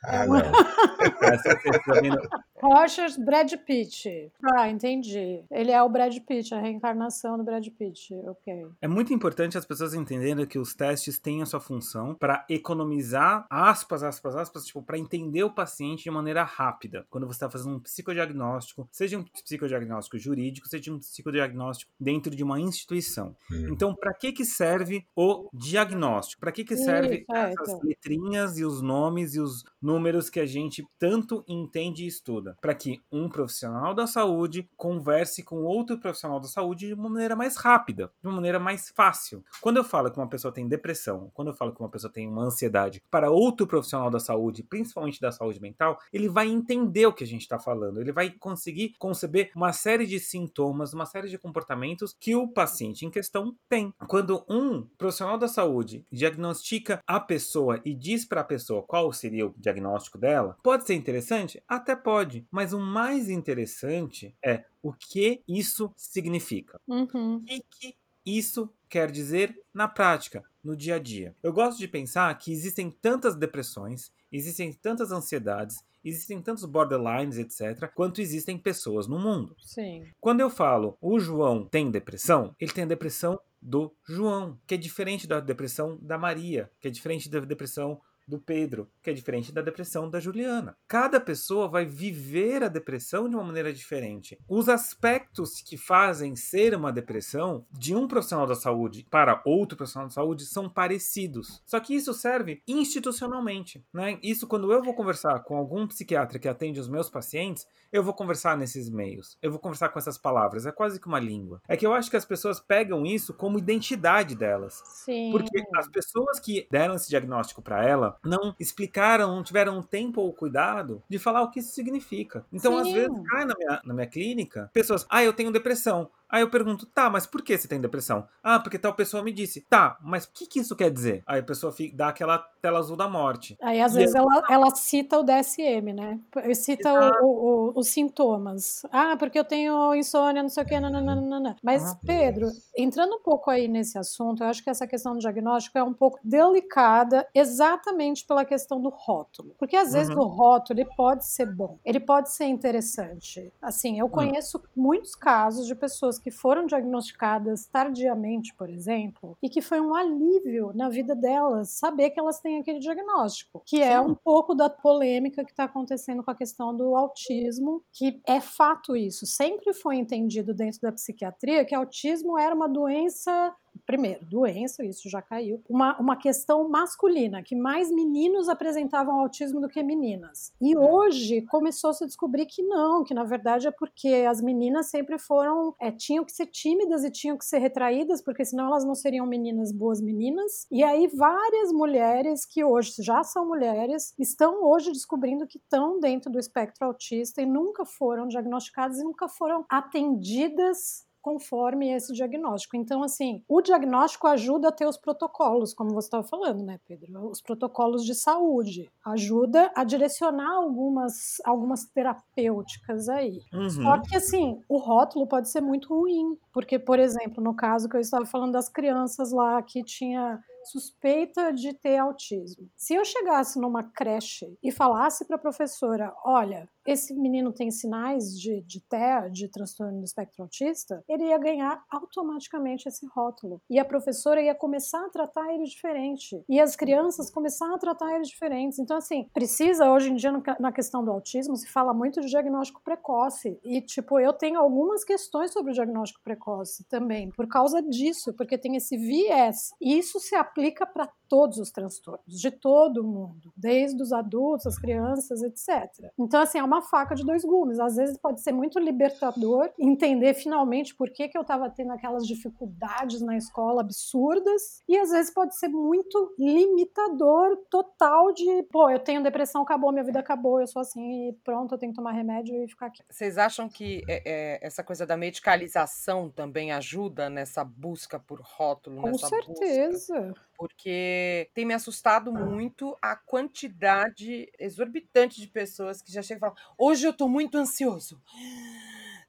Ah, 0.03 0.25
não. 0.25 0.37
Só 0.39 1.37
você 1.37 1.79
tá 1.79 1.99
vendo- 2.01 2.29
Rogers 2.61 3.17
Brad 3.17 3.53
Pitt. 3.65 4.31
Ah, 4.43 4.69
entendi. 4.69 5.43
Ele 5.51 5.71
é 5.71 5.81
o 5.81 5.89
Brad 5.89 6.17
Pitt, 6.19 6.53
a 6.53 6.59
reencarnação 6.59 7.37
do 7.37 7.43
Brad 7.43 7.67
Pitt. 7.69 8.13
Ok. 8.25 8.67
É 8.81 8.87
muito 8.87 9.13
importante 9.13 9.57
as 9.57 9.65
pessoas 9.65 9.93
entenderem 9.93 10.45
que 10.45 10.59
os 10.59 10.73
testes 10.73 11.19
têm 11.19 11.41
a 11.41 11.45
sua 11.45 11.59
função 11.59 12.15
para 12.15 12.45
economizar 12.49 13.45
aspas, 13.49 14.03
aspas, 14.03 14.35
aspas, 14.35 14.65
tipo, 14.65 14.81
para 14.81 14.97
entender 14.97 15.43
o 15.43 15.53
paciente 15.53 16.03
de 16.03 16.11
maneira 16.11 16.43
rápida. 16.43 17.05
Quando 17.09 17.27
você 17.27 17.37
está 17.37 17.49
fazendo 17.49 17.75
um 17.75 17.79
psicodiagnóstico, 17.79 18.87
seja 18.91 19.17
um 19.17 19.23
psicodiagnóstico 19.23 20.17
jurídico, 20.17 20.67
seja 20.67 20.91
um 20.91 20.99
psicodiagnóstico 20.99 21.91
dentro 21.99 22.35
de 22.35 22.43
uma 22.43 22.59
instituição. 22.59 23.35
Hum. 23.51 23.69
Então, 23.71 23.95
para 23.95 24.13
que 24.13 24.31
que 24.31 24.45
serve 24.45 25.05
o 25.15 25.49
diagnóstico? 25.53 26.39
Para 26.39 26.51
que 26.51 26.63
que 26.63 26.75
serve 26.75 27.17
Isso, 27.17 27.31
é, 27.31 27.51
essas 27.51 27.69
então. 27.69 27.81
letrinhas 27.83 28.57
e 28.57 28.65
os 28.65 28.81
nomes 28.81 29.35
e 29.35 29.39
os 29.39 29.63
números 29.81 30.29
que 30.29 30.39
a 30.39 30.45
gente 30.45 30.85
tanto 30.99 31.43
entende 31.47 32.03
e 32.03 32.07
estuda? 32.07 32.46
Ajuda 32.47 32.57
para 32.61 32.73
que 32.73 33.01
um 33.11 33.27
profissional 33.27 33.93
da 33.93 34.07
saúde 34.07 34.69
converse 34.77 35.43
com 35.43 35.63
outro 35.63 35.97
profissional 35.99 36.39
da 36.39 36.47
saúde 36.47 36.87
de 36.87 36.93
uma 36.93 37.09
maneira 37.09 37.35
mais 37.35 37.57
rápida, 37.57 38.11
de 38.21 38.27
uma 38.27 38.35
maneira 38.35 38.59
mais 38.59 38.89
fácil. 38.89 39.43
Quando 39.61 39.77
eu 39.77 39.83
falo 39.83 40.11
que 40.11 40.17
uma 40.17 40.29
pessoa 40.29 40.53
tem 40.53 40.67
depressão, 40.67 41.31
quando 41.33 41.49
eu 41.49 41.53
falo 41.53 41.73
que 41.73 41.79
uma 41.79 41.89
pessoa 41.89 42.11
tem 42.11 42.27
uma 42.27 42.43
ansiedade, 42.43 43.01
para 43.09 43.31
outro 43.31 43.67
profissional 43.67 44.09
da 44.09 44.19
saúde, 44.19 44.63
principalmente 44.63 45.19
da 45.19 45.31
saúde 45.31 45.61
mental, 45.61 45.99
ele 46.13 46.29
vai 46.29 46.47
entender 46.47 47.05
o 47.05 47.13
que 47.13 47.23
a 47.23 47.27
gente 47.27 47.41
está 47.41 47.59
falando, 47.59 47.99
ele 47.99 48.11
vai 48.11 48.29
conseguir 48.29 48.93
conceber 48.99 49.51
uma 49.55 49.73
série 49.73 50.05
de 50.05 50.19
sintomas, 50.19 50.93
uma 50.93 51.05
série 51.05 51.29
de 51.29 51.37
comportamentos 51.37 52.15
que 52.19 52.35
o 52.35 52.47
paciente 52.47 53.05
em 53.05 53.09
questão 53.09 53.55
tem. 53.67 53.93
Quando 54.07 54.43
um 54.49 54.83
profissional 54.97 55.37
da 55.37 55.47
saúde 55.47 56.05
diagnostica 56.11 56.99
a 57.07 57.19
pessoa 57.19 57.81
e 57.83 57.93
diz 57.93 58.25
para 58.25 58.41
a 58.41 58.43
pessoa 58.43 58.83
qual 58.83 59.11
seria 59.11 59.47
o 59.47 59.53
diagnóstico 59.57 60.17
dela, 60.17 60.55
pode 60.61 60.85
ser 60.85 60.93
interessante? 60.93 61.61
Até 61.67 61.95
pode, 61.95 62.36
mas 62.51 62.73
o 62.73 62.79
mais 62.79 63.29
interessante 63.29 64.35
é 64.43 64.65
o 64.81 64.93
que 64.93 65.41
isso 65.47 65.91
significa. 65.95 66.79
Uhum. 66.87 67.37
O 67.37 67.43
que, 67.43 67.63
que 67.69 67.97
isso 68.25 68.69
quer 68.89 69.09
dizer 69.09 69.57
na 69.73 69.87
prática, 69.87 70.43
no 70.63 70.75
dia 70.75 70.95
a 70.95 70.99
dia. 70.99 71.35
Eu 71.41 71.53
gosto 71.53 71.77
de 71.77 71.87
pensar 71.87 72.37
que 72.37 72.51
existem 72.51 72.91
tantas 72.91 73.35
depressões, 73.35 74.11
existem 74.31 74.73
tantas 74.73 75.11
ansiedades, 75.11 75.77
existem 76.03 76.41
tantos 76.41 76.65
borderlines, 76.65 77.37
etc., 77.37 77.89
quanto 77.93 78.21
existem 78.21 78.57
pessoas 78.57 79.07
no 79.07 79.19
mundo. 79.19 79.55
Sim. 79.59 80.05
Quando 80.19 80.41
eu 80.41 80.49
falo 80.49 80.97
o 81.01 81.19
João 81.19 81.65
tem 81.65 81.89
depressão, 81.89 82.55
ele 82.59 82.71
tem 82.71 82.83
a 82.83 82.87
depressão 82.87 83.39
do 83.61 83.93
João, 84.05 84.59
que 84.67 84.75
é 84.75 84.77
diferente 84.77 85.27
da 85.27 85.39
depressão 85.39 85.97
da 86.01 86.17
Maria, 86.17 86.69
que 86.79 86.87
é 86.87 86.91
diferente 86.91 87.29
da 87.29 87.39
depressão 87.39 87.99
do 88.27 88.39
Pedro, 88.39 88.89
que 89.01 89.09
é 89.09 89.13
diferente 89.13 89.51
da 89.51 89.61
depressão 89.61 90.09
da 90.09 90.19
Juliana. 90.19 90.75
Cada 90.87 91.19
pessoa 91.19 91.67
vai 91.67 91.85
viver 91.85 92.63
a 92.63 92.67
depressão 92.67 93.29
de 93.29 93.35
uma 93.35 93.43
maneira 93.43 93.71
diferente. 93.71 94.37
Os 94.47 94.67
aspectos 94.67 95.61
que 95.61 95.77
fazem 95.77 96.35
ser 96.35 96.75
uma 96.75 96.91
depressão 96.91 97.65
de 97.71 97.95
um 97.95 98.07
profissional 98.07 98.45
da 98.45 98.55
saúde 98.55 99.05
para 99.09 99.41
outro 99.45 99.77
profissional 99.77 100.07
da 100.07 100.13
saúde 100.13 100.45
são 100.45 100.69
parecidos. 100.69 101.61
Só 101.65 101.79
que 101.79 101.95
isso 101.95 102.13
serve 102.13 102.61
institucionalmente, 102.67 103.83
né? 103.93 104.19
Isso 104.21 104.47
quando 104.47 104.71
eu 104.71 104.83
vou 104.83 104.93
conversar 104.93 105.39
com 105.43 105.55
algum 105.55 105.87
psiquiatra 105.87 106.39
que 106.39 106.47
atende 106.47 106.79
os 106.79 106.89
meus 106.89 107.09
pacientes, 107.09 107.65
eu 107.91 108.03
vou 108.03 108.13
conversar 108.13 108.57
nesses 108.57 108.89
meios. 108.89 109.37
Eu 109.41 109.51
vou 109.51 109.59
conversar 109.59 109.89
com 109.89 109.99
essas 109.99 110.17
palavras, 110.17 110.65
é 110.65 110.71
quase 110.71 110.99
que 110.99 111.07
uma 111.07 111.19
língua. 111.19 111.61
É 111.67 111.77
que 111.77 111.85
eu 111.85 111.93
acho 111.93 112.09
que 112.09 112.17
as 112.17 112.25
pessoas 112.25 112.59
pegam 112.59 113.05
isso 113.05 113.33
como 113.33 113.57
identidade 113.57 114.35
delas. 114.35 114.81
Sim. 114.85 115.31
Porque 115.31 115.63
as 115.75 115.87
pessoas 115.87 116.39
que 116.39 116.67
deram 116.69 116.95
esse 116.95 117.09
diagnóstico 117.09 117.61
para 117.61 117.85
ela 117.85 118.16
não 118.23 118.55
explicaram, 118.59 119.35
não 119.35 119.43
tiveram 119.43 119.81
tempo 119.81 120.21
ou 120.21 120.33
cuidado 120.33 121.01
de 121.09 121.19
falar 121.19 121.41
o 121.41 121.49
que 121.49 121.59
isso 121.59 121.73
significa. 121.73 122.45
Então, 122.51 122.77
às 122.77 122.87
Sim. 122.87 122.93
vezes, 122.93 123.21
cai 123.29 123.45
na 123.45 123.55
minha, 123.57 123.81
na 123.83 123.93
minha 123.93 124.07
clínica, 124.07 124.69
pessoas, 124.73 125.05
ah, 125.09 125.23
eu 125.23 125.33
tenho 125.33 125.51
depressão. 125.51 126.09
Aí 126.29 126.41
eu 126.41 126.49
pergunto, 126.49 126.85
tá, 126.85 127.09
mas 127.09 127.25
por 127.25 127.41
que 127.41 127.57
você 127.57 127.67
tem 127.67 127.79
depressão? 127.79 128.27
Ah, 128.43 128.59
porque 128.59 128.77
tal 128.77 128.93
pessoa 128.93 129.23
me 129.23 129.31
disse. 129.31 129.61
Tá, 129.69 129.97
mas 130.01 130.25
o 130.25 130.31
que, 130.33 130.45
que 130.45 130.59
isso 130.59 130.75
quer 130.75 130.91
dizer? 130.91 131.23
Aí 131.25 131.39
a 131.39 131.43
pessoa 131.43 131.71
fica, 131.71 131.95
dá 131.95 132.09
aquela 132.09 132.37
tela 132.61 132.79
azul 132.79 132.97
da 132.97 133.07
morte. 133.07 133.57
Aí, 133.61 133.81
às 133.81 133.93
E 133.95 133.99
vezes, 133.99 134.15
ela, 134.15 134.43
ela 134.49 134.75
cita 134.75 135.19
o 135.19 135.23
DSM, 135.23 135.93
né? 135.93 136.19
Cita 136.53 136.91
o- 137.21 137.25
o- 137.25 137.69
o- 137.75 137.79
os 137.79 137.87
sintomas. 137.87 138.83
Ah, 138.91 139.15
porque 139.17 139.39
eu 139.39 139.45
tenho 139.45 139.95
insônia, 139.95 140.41
não 140.43 140.49
sei 140.49 140.63
o 140.63 140.65
quê, 140.65 140.79
nananana. 140.79 141.55
Mas, 141.63 141.83
Ah. 141.93 141.99
Pedro, 142.05 142.47
entrando 142.77 143.15
um 143.15 143.21
pouco 143.21 143.49
aí 143.49 143.67
nesse 143.67 143.97
assunto, 143.97 144.43
eu 144.43 144.47
acho 144.47 144.63
que 144.63 144.69
essa 144.69 144.85
questão 144.87 145.13
do 145.13 145.19
diagnóstico 145.19 145.77
é 145.77 145.83
um 145.83 145.93
pouco 145.93 146.19
delicada, 146.23 147.27
exatamente 147.33 148.25
pela 148.25 148.43
questão 148.45 148.81
do 148.81 148.89
rótulo. 148.89 149.55
Porque, 149.57 149.75
às 149.75 149.93
vezes, 149.93 150.13
Uhum. 150.13 150.21
o 150.23 150.27
rótulo 150.27 150.79
ele 150.79 150.89
pode 150.95 151.25
ser 151.25 151.45
bom, 151.45 151.79
ele 151.85 151.99
pode 151.99 152.31
ser 152.31 152.45
interessante. 152.45 153.51
Assim, 153.61 153.99
eu 153.99 154.09
conheço 154.09 154.61
muitos 154.75 155.15
casos 155.15 155.65
de 155.67 155.75
pessoas 156.17 156.19
que 156.19 156.31
foram 156.31 156.65
diagnosticadas 156.65 157.65
tardiamente, 157.67 158.53
por 158.55 158.69
exemplo, 158.69 159.37
e 159.41 159.49
que 159.49 159.61
foi 159.61 159.79
um 159.79 159.93
alívio 159.93 160.71
na 160.73 160.89
vida 160.89 161.15
delas 161.15 161.71
saber 161.71 162.09
que 162.09 162.19
elas 162.19 162.39
têm 162.39 162.59
aquele 162.59 162.79
diagnóstico, 162.79 163.63
que 163.65 163.81
é 163.81 163.99
Sim. 163.99 164.09
um 164.09 164.15
pouco 164.15 164.53
da 164.53 164.69
polêmica 164.69 165.45
que 165.45 165.51
está 165.51 165.65
acontecendo 165.65 166.23
com 166.23 166.31
a 166.31 166.35
questão 166.35 166.75
do 166.75 166.95
autismo, 166.95 167.83
que 167.93 168.21
é 168.27 168.41
fato 168.41 168.95
isso. 168.95 169.25
Sempre 169.25 169.73
foi 169.73 169.97
entendido 169.97 170.53
dentro 170.53 170.81
da 170.81 170.91
psiquiatria 170.91 171.65
que 171.65 171.75
autismo 171.75 172.37
era 172.37 172.53
uma 172.53 172.67
doença 172.67 173.53
primeiro, 173.85 174.25
doença, 174.25 174.83
isso 174.83 175.09
já 175.09 175.21
caiu, 175.21 175.61
uma, 175.69 175.97
uma 175.99 176.15
questão 176.15 176.67
masculina, 176.69 177.43
que 177.43 177.55
mais 177.55 177.91
meninos 177.91 178.49
apresentavam 178.49 179.19
autismo 179.19 179.61
do 179.61 179.69
que 179.69 179.81
meninas. 179.83 180.53
E 180.61 180.77
hoje 180.77 181.41
começou 181.43 181.93
-se 181.93 182.03
a 182.03 182.07
descobrir 182.07 182.45
que 182.45 182.63
não, 182.63 183.03
que 183.03 183.13
na 183.13 183.23
verdade 183.23 183.67
é 183.67 183.71
porque 183.71 184.25
as 184.29 184.41
meninas 184.41 184.87
sempre 184.87 185.17
foram, 185.17 185.75
é, 185.79 185.91
tinham 185.91 186.23
que 186.23 186.31
ser 186.31 186.47
tímidas 186.47 187.03
e 187.03 187.11
tinham 187.11 187.37
que 187.37 187.45
ser 187.45 187.59
retraídas, 187.59 188.21
porque 188.21 188.45
senão 188.45 188.67
elas 188.67 188.85
não 188.85 188.95
seriam 188.95 189.25
meninas 189.25 189.71
boas 189.71 190.01
meninas. 190.01 190.67
E 190.71 190.83
aí 190.83 191.07
várias 191.07 191.71
mulheres 191.71 192.45
que 192.45 192.63
hoje 192.63 192.93
já 192.99 193.23
são 193.23 193.47
mulheres, 193.47 194.13
estão 194.17 194.63
hoje 194.63 194.91
descobrindo 194.91 195.47
que 195.47 195.57
estão 195.57 195.99
dentro 195.99 196.31
do 196.31 196.39
espectro 196.39 196.85
autista 196.85 197.41
e 197.41 197.45
nunca 197.45 197.85
foram 197.85 198.27
diagnosticadas 198.27 198.99
e 198.99 199.03
nunca 199.03 199.27
foram 199.27 199.65
atendidas 199.69 201.06
conforme 201.27 201.91
esse 201.91 202.13
diagnóstico. 202.13 202.77
Então, 202.77 203.03
assim, 203.03 203.43
o 203.49 203.61
diagnóstico 203.61 204.27
ajuda 204.27 204.69
a 204.69 204.71
ter 204.71 204.87
os 204.87 204.95
protocolos, 204.95 205.73
como 205.73 205.89
você 205.89 206.07
estava 206.07 206.23
falando, 206.23 206.63
né, 206.63 206.79
Pedro? 206.87 207.29
Os 207.29 207.41
protocolos 207.41 208.05
de 208.05 208.15
saúde. 208.15 208.89
Ajuda 209.05 209.69
a 209.75 209.83
direcionar 209.83 210.55
algumas, 210.55 211.41
algumas 211.43 211.83
terapêuticas 211.83 213.09
aí. 213.09 213.41
Uhum. 213.53 213.69
Só 213.69 213.99
que, 213.99 214.15
assim, 214.15 214.61
o 214.69 214.77
rótulo 214.77 215.27
pode 215.27 215.49
ser 215.49 215.59
muito 215.59 215.93
ruim. 215.93 216.37
Porque, 216.53 216.79
por 216.79 216.97
exemplo, 216.97 217.43
no 217.43 217.53
caso 217.53 217.89
que 217.89 217.97
eu 217.97 218.01
estava 218.01 218.25
falando 218.25 218.53
das 218.53 218.69
crianças 218.69 219.33
lá 219.33 219.61
que 219.61 219.83
tinha 219.83 220.39
suspeita 220.69 221.51
de 221.53 221.73
ter 221.73 221.97
autismo. 221.97 222.69
Se 222.75 222.93
eu 222.93 223.05
chegasse 223.05 223.59
numa 223.59 223.83
creche 223.83 224.57
e 224.61 224.71
falasse 224.71 225.25
para 225.25 225.35
a 225.35 225.39
professora, 225.39 226.13
olha, 226.23 226.69
esse 226.85 227.13
menino 227.13 227.51
tem 227.51 227.69
sinais 227.69 228.39
de, 228.39 228.61
de 228.61 228.79
TEA, 228.79 229.29
de 229.29 229.49
transtorno 229.49 229.99
do 229.99 230.05
espectro 230.05 230.43
autista, 230.43 231.03
ele 231.07 231.25
ia 231.25 231.37
ganhar 231.37 231.83
automaticamente 231.89 232.87
esse 232.87 233.05
rótulo. 233.07 233.61
E 233.69 233.77
a 233.77 233.83
professora 233.83 234.41
ia 234.41 234.55
começar 234.55 235.05
a 235.05 235.09
tratar 235.09 235.53
ele 235.53 235.65
diferente. 235.65 236.41
E 236.47 236.61
as 236.61 236.77
crianças 236.77 237.29
começaram 237.29 237.75
a 237.75 237.77
tratar 237.77 238.15
ele 238.15 238.23
diferentes. 238.23 238.79
Então, 238.79 238.95
assim, 238.95 239.27
precisa, 239.33 239.91
hoje 239.91 240.11
em 240.11 240.15
dia, 240.15 240.31
na 240.59 240.71
questão 240.71 241.03
do 241.03 241.11
autismo, 241.11 241.57
se 241.57 241.67
fala 241.67 241.93
muito 241.93 242.21
de 242.21 242.27
diagnóstico 242.27 242.81
precoce. 242.81 243.59
E, 243.65 243.81
tipo, 243.81 244.17
eu 244.17 244.31
tenho 244.31 244.57
algumas 244.57 245.03
questões 245.03 245.51
sobre 245.51 245.71
o 245.71 245.75
diagnóstico 245.75 246.21
precoce 246.23 246.85
também, 246.85 247.31
por 247.31 247.47
causa 247.47 247.81
disso, 247.81 248.33
porque 248.33 248.57
tem 248.57 248.77
esse 248.77 248.95
viés. 248.95 249.71
E 249.81 249.97
isso 249.97 250.21
se 250.21 250.35
aplica 250.35 250.56
para 250.85 251.09
todos 251.27 251.57
os 251.57 251.71
transtornos, 251.71 252.39
de 252.39 252.49
todo 252.49 253.03
mundo, 253.03 253.51
desde 253.55 254.01
os 254.01 254.11
adultos, 254.11 254.65
as 254.65 254.79
crianças, 254.79 255.41
etc. 255.43 256.11
Então, 256.17 256.41
assim, 256.41 256.57
é 256.57 256.63
uma 256.63 256.81
faca 256.81 257.15
de 257.15 257.25
dois 257.25 257.43
gumes. 257.43 257.79
Às 257.79 257.95
vezes 257.95 258.17
pode 258.17 258.41
ser 258.41 258.51
muito 258.51 258.79
libertador 258.79 259.69
entender 259.77 260.33
finalmente 260.33 260.95
por 260.95 261.09
que, 261.09 261.27
que 261.27 261.37
eu 261.37 261.41
estava 261.41 261.69
tendo 261.69 261.91
aquelas 261.91 262.25
dificuldades 262.25 263.21
na 263.21 263.37
escola 263.37 263.81
absurdas, 263.81 264.81
e 264.87 264.97
às 264.97 265.11
vezes 265.11 265.33
pode 265.33 265.57
ser 265.57 265.67
muito 265.67 266.33
limitador 266.39 267.57
total 267.69 268.33
de, 268.33 268.63
pô, 268.63 268.89
eu 268.89 268.99
tenho 268.99 269.23
depressão, 269.23 269.61
acabou, 269.61 269.91
minha 269.91 270.03
vida 270.03 270.19
acabou, 270.19 270.59
eu 270.59 270.67
sou 270.67 270.81
assim, 270.81 271.29
e 271.29 271.33
pronto, 271.43 271.75
eu 271.75 271.77
tenho 271.77 271.91
que 271.91 271.97
tomar 271.97 272.11
remédio 272.11 272.55
e 272.63 272.67
ficar 272.67 272.87
aqui. 272.87 273.03
Vocês 273.09 273.37
acham 273.37 273.67
que 273.69 274.03
é, 274.07 274.21
é, 274.25 274.65
essa 274.65 274.83
coisa 274.83 275.05
da 275.05 275.17
medicalização 275.17 276.29
também 276.29 276.71
ajuda 276.71 277.29
nessa 277.29 277.63
busca 277.63 278.19
por 278.19 278.41
rótulo? 278.41 279.01
Com 279.01 279.07
nessa 279.07 279.27
certeza. 279.27 280.19
Busca? 280.21 280.46
Porque 280.57 281.49
tem 281.53 281.65
me 281.65 281.73
assustado 281.73 282.33
muito 282.33 282.97
a 283.01 283.15
quantidade 283.15 284.51
exorbitante 284.57 285.39
de 285.39 285.47
pessoas 285.47 286.01
que 286.01 286.11
já 286.11 286.21
chegam 286.21 286.37
e 286.37 286.51
falam: 286.51 286.55
hoje 286.77 287.05
eu 287.05 287.13
tô 287.13 287.27
muito 287.27 287.57
ansioso. 287.57 288.19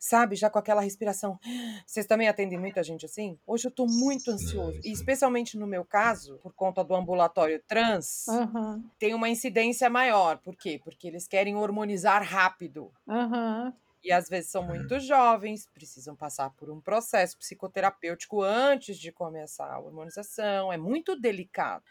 Sabe, 0.00 0.36
já 0.36 0.48
com 0.48 0.58
aquela 0.60 0.80
respiração. 0.80 1.38
Vocês 1.84 2.06
também 2.06 2.28
atendem 2.28 2.58
muita 2.58 2.84
gente 2.84 3.04
assim? 3.04 3.36
Hoje 3.44 3.66
eu 3.66 3.70
tô 3.70 3.84
muito 3.84 4.30
ansioso. 4.30 4.80
E 4.84 4.92
especialmente 4.92 5.58
no 5.58 5.66
meu 5.66 5.84
caso, 5.84 6.38
por 6.38 6.52
conta 6.54 6.84
do 6.84 6.94
ambulatório 6.94 7.60
trans, 7.66 8.26
Uhum, 8.28 8.84
tem 8.98 9.12
uma 9.12 9.28
incidência 9.28 9.90
maior. 9.90 10.38
Por 10.38 10.56
quê? 10.56 10.80
Porque 10.82 11.08
eles 11.08 11.26
querem 11.26 11.56
hormonizar 11.56 12.22
rápido. 12.22 12.92
uhum. 13.06 13.72
E 14.08 14.12
às 14.12 14.26
vezes 14.26 14.50
são 14.50 14.62
muito 14.62 14.98
jovens, 14.98 15.66
precisam 15.66 16.16
passar 16.16 16.48
por 16.56 16.70
um 16.70 16.80
processo 16.80 17.36
psicoterapêutico 17.36 18.40
antes 18.40 18.96
de 18.96 19.12
começar 19.12 19.70
a 19.70 19.78
hormonização. 19.78 20.72
É 20.72 20.78
muito 20.78 21.14
delicado. 21.14 21.84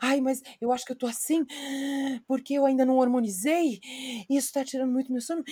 Ai, 0.00 0.20
mas 0.20 0.40
eu 0.60 0.70
acho 0.70 0.84
que 0.86 0.92
eu 0.92 0.96
tô 0.96 1.08
assim 1.08 1.44
porque 2.28 2.54
eu 2.54 2.64
ainda 2.64 2.84
não 2.84 2.96
hormonizei. 2.96 3.80
Isso 4.30 4.52
tá 4.52 4.64
tirando 4.64 4.92
muito 4.92 5.10
meu 5.10 5.20
sono. 5.20 5.42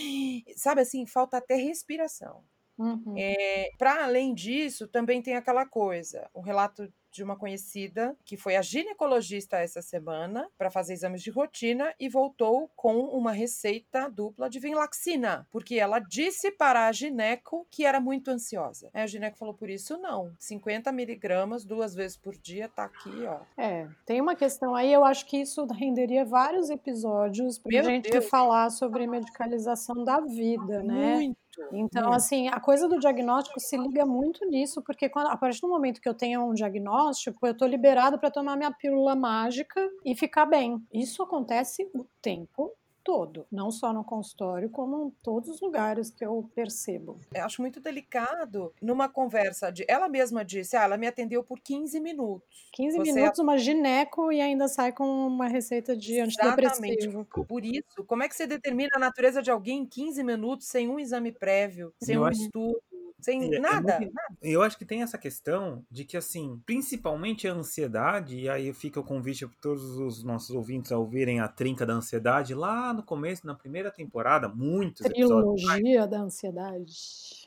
Sabe 0.55 0.83
assim, 0.83 1.05
falta 1.07 1.39
até 1.39 1.57
respiração. 1.57 2.45
Uhum. 2.79 3.15
É, 3.19 3.71
Para 3.77 4.05
além 4.05 4.33
disso, 4.33 4.87
também 4.87 5.21
tem 5.21 5.35
aquela 5.35 5.67
coisa, 5.67 6.31
o 6.33 6.41
relato 6.41 6.89
de 7.11 7.23
uma 7.23 7.37
conhecida 7.37 8.17
que 8.25 8.37
foi 8.37 8.57
a 8.57 8.63
ginecologista 8.63 9.59
essa 9.59 9.83
semana 9.83 10.49
para 10.57 10.71
fazer 10.71 10.93
exames 10.93 11.23
de 11.23 11.31
rotina 11.31 11.95
e 11.99 12.09
voltou 12.09 12.71
com 12.77 13.01
uma 13.01 13.33
receita 13.33 14.09
dupla 14.09 14.49
de 14.49 14.59
Vinlaxina, 14.59 15.47
porque 15.51 15.77
ela 15.77 15.99
disse 15.99 16.51
para 16.51 16.87
a 16.87 16.93
gineco 16.93 17.67
que 17.71 17.85
era 17.85 18.01
muito 18.01 18.31
ansiosa. 18.31 18.91
Aí 18.95 19.03
a 19.03 19.07
gineco 19.07 19.39
falou, 19.39 19.55
por 19.55 19.69
isso 19.69 19.97
não, 19.99 20.33
50 20.39 20.91
miligramas 20.93 21.65
duas 21.65 21.95
vezes 21.95 22.17
por 22.17 22.37
dia 22.37 22.69
tá 22.69 22.85
aqui, 22.85 23.25
ó. 23.27 23.41
É, 23.57 23.89
tem 24.05 24.21
uma 24.21 24.35
questão 24.35 24.75
aí, 24.75 24.93
eu 24.93 25.05
acho 25.05 25.27
que 25.27 25.39
isso 25.39 25.67
renderia 25.67 26.25
vários 26.25 26.71
episódios 26.71 27.59
pra 27.59 27.73
Meu 27.73 27.85
gente 27.85 28.11
Deus. 28.11 28.29
falar 28.29 28.71
sobre 28.71 29.07
medicalização 29.07 30.05
da 30.05 30.21
vida, 30.21 30.83
né? 30.83 31.17
Muito. 31.17 31.41
Então, 31.73 32.05
muito. 32.05 32.17
assim, 32.17 32.49
a 32.49 32.61
coisa 32.61 32.89
do 32.89 32.99
diagnóstico 32.99 33.61
se 33.61 33.77
liga 33.77 34.05
muito 34.05 34.45
nisso, 34.47 34.83
porque 34.83 35.09
quando, 35.09 35.29
a 35.29 35.37
partir 35.37 35.61
do 35.61 35.69
momento 35.69 36.01
que 36.01 36.09
eu 36.09 36.15
tenho 36.15 36.45
um 36.49 36.55
diagnóstico, 36.55 37.47
eu 37.47 37.57
tô 37.57 37.67
liberado 37.67 38.19
para 38.19 38.31
tomar 38.31 38.57
minha 38.57 38.73
pílula 38.73 39.15
mágica 39.15 39.81
e 40.05 40.15
ficar 40.15 40.47
bem. 40.47 40.83
Isso 40.93 41.23
acontece 41.23 41.89
o 41.95 42.05
tempo 42.21 42.73
todo, 43.03 43.47
não 43.51 43.71
só 43.71 43.93
no 43.93 44.05
consultório, 44.05 44.69
como 44.71 45.07
em 45.07 45.11
todos 45.23 45.49
os 45.49 45.61
lugares 45.61 46.11
que 46.11 46.25
eu 46.25 46.49
percebo. 46.55 47.19
Eu 47.35 47.45
acho 47.45 47.61
muito 47.63 47.81
delicado 47.81 48.73
numa 48.81 49.09
conversa 49.09 49.71
de. 49.71 49.85
Ela 49.89 50.09
mesma 50.09 50.45
disse, 50.45 50.77
ah, 50.77 50.85
ela 50.85 50.97
me 50.97 51.07
atendeu 51.07 51.43
por 51.43 51.59
15 51.61 51.99
minutos. 52.01 52.49
15 52.73 52.97
Você- 52.99 53.13
minutos, 53.13 53.39
uma 53.41 53.59
gineco 53.59 54.31
e 54.33 54.41
ainda 54.41 54.69
sai 54.69 54.93
com 54.93 55.05
uma 55.27 55.49
receita 55.49 55.97
de 55.97 56.21
antidepressivo. 56.21 57.27
Por 57.49 57.65
isso, 57.65 58.05
como 58.07 58.23
é 58.23 58.29
que 58.29 58.35
você 58.37 58.47
determina 58.47 58.91
a 58.95 58.99
natureza 58.99 59.43
de 59.43 59.51
alguém 59.51 59.81
em 59.81 59.87
15 59.87 60.23
minutos 60.23 60.67
sem 60.69 60.89
um 60.89 60.99
exame 60.99 61.33
prévio, 61.33 61.93
sem 62.03 62.15
Eu 62.17 62.23
um 62.23 62.25
acho- 62.25 62.43
estudo, 62.43 62.81
sem 63.21 63.53
É, 63.53 63.57
é 63.57 63.59
nada? 63.61 63.99
muito- 64.01 64.13
Eu 64.43 64.63
acho 64.63 64.77
que 64.79 64.85
tem 64.85 65.03
essa 65.03 65.19
questão 65.19 65.85
de 65.91 66.05
que, 66.05 66.17
assim, 66.17 66.61
principalmente 66.67 67.47
a 67.49 67.53
ansiedade, 67.53 68.39
e 68.39 68.49
aí 68.49 68.73
fica 68.73 68.99
o 69.01 69.05
convite 69.05 69.47
para 69.47 69.57
todos 69.61 69.83
os 69.99 70.23
nossos 70.25 70.51
ouvintes 70.51 70.91
a 70.93 70.99
ouvirem 70.99 71.41
a 71.41 71.49
Trinca 71.49 71.85
da 71.85 71.93
Ansiedade 71.95 72.55
lá 72.55 72.93
no 72.93 73.03
começo, 73.03 73.47
na 73.47 73.55
primeira 73.55 73.91
temporada, 73.91 74.49
muitos 74.49 75.05
episódios. 75.05 75.63
Trilogia 75.63 76.07
da 76.07 76.21
ansiedade. 76.21 76.93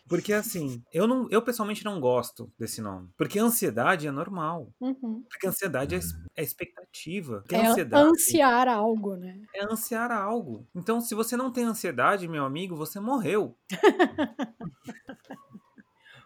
Porque, 0.08 0.34
assim, 0.34 0.84
eu, 0.92 1.08
não, 1.08 1.28
eu 1.32 1.42
pessoalmente 1.42 1.84
não 1.86 2.00
gosto 2.00 2.52
desse 2.60 2.82
nome. 2.82 3.10
Porque 3.18 3.40
ansiedade 3.40 4.06
é 4.06 4.12
normal. 4.12 4.70
Uhum. 4.80 5.24
Porque 5.30 5.48
ansiedade 5.48 5.96
é, 5.96 6.00
é 6.36 6.44
expectativa. 6.44 7.40
Porque 7.42 7.56
É 7.56 7.66
ansiedade 7.68 8.08
ansiar 8.10 8.68
algo, 8.68 9.16
né? 9.16 9.42
é 9.56 9.64
ansiar 9.64 10.12
algo. 10.12 10.68
Então, 10.76 11.00
se 11.00 11.16
você 11.16 11.38
não 11.38 11.52
tem 11.52 11.64
ansiedade, 11.64 12.28
meu 12.28 12.44
amigo, 12.46 12.76
você 12.76 13.00
morreu. 13.00 13.56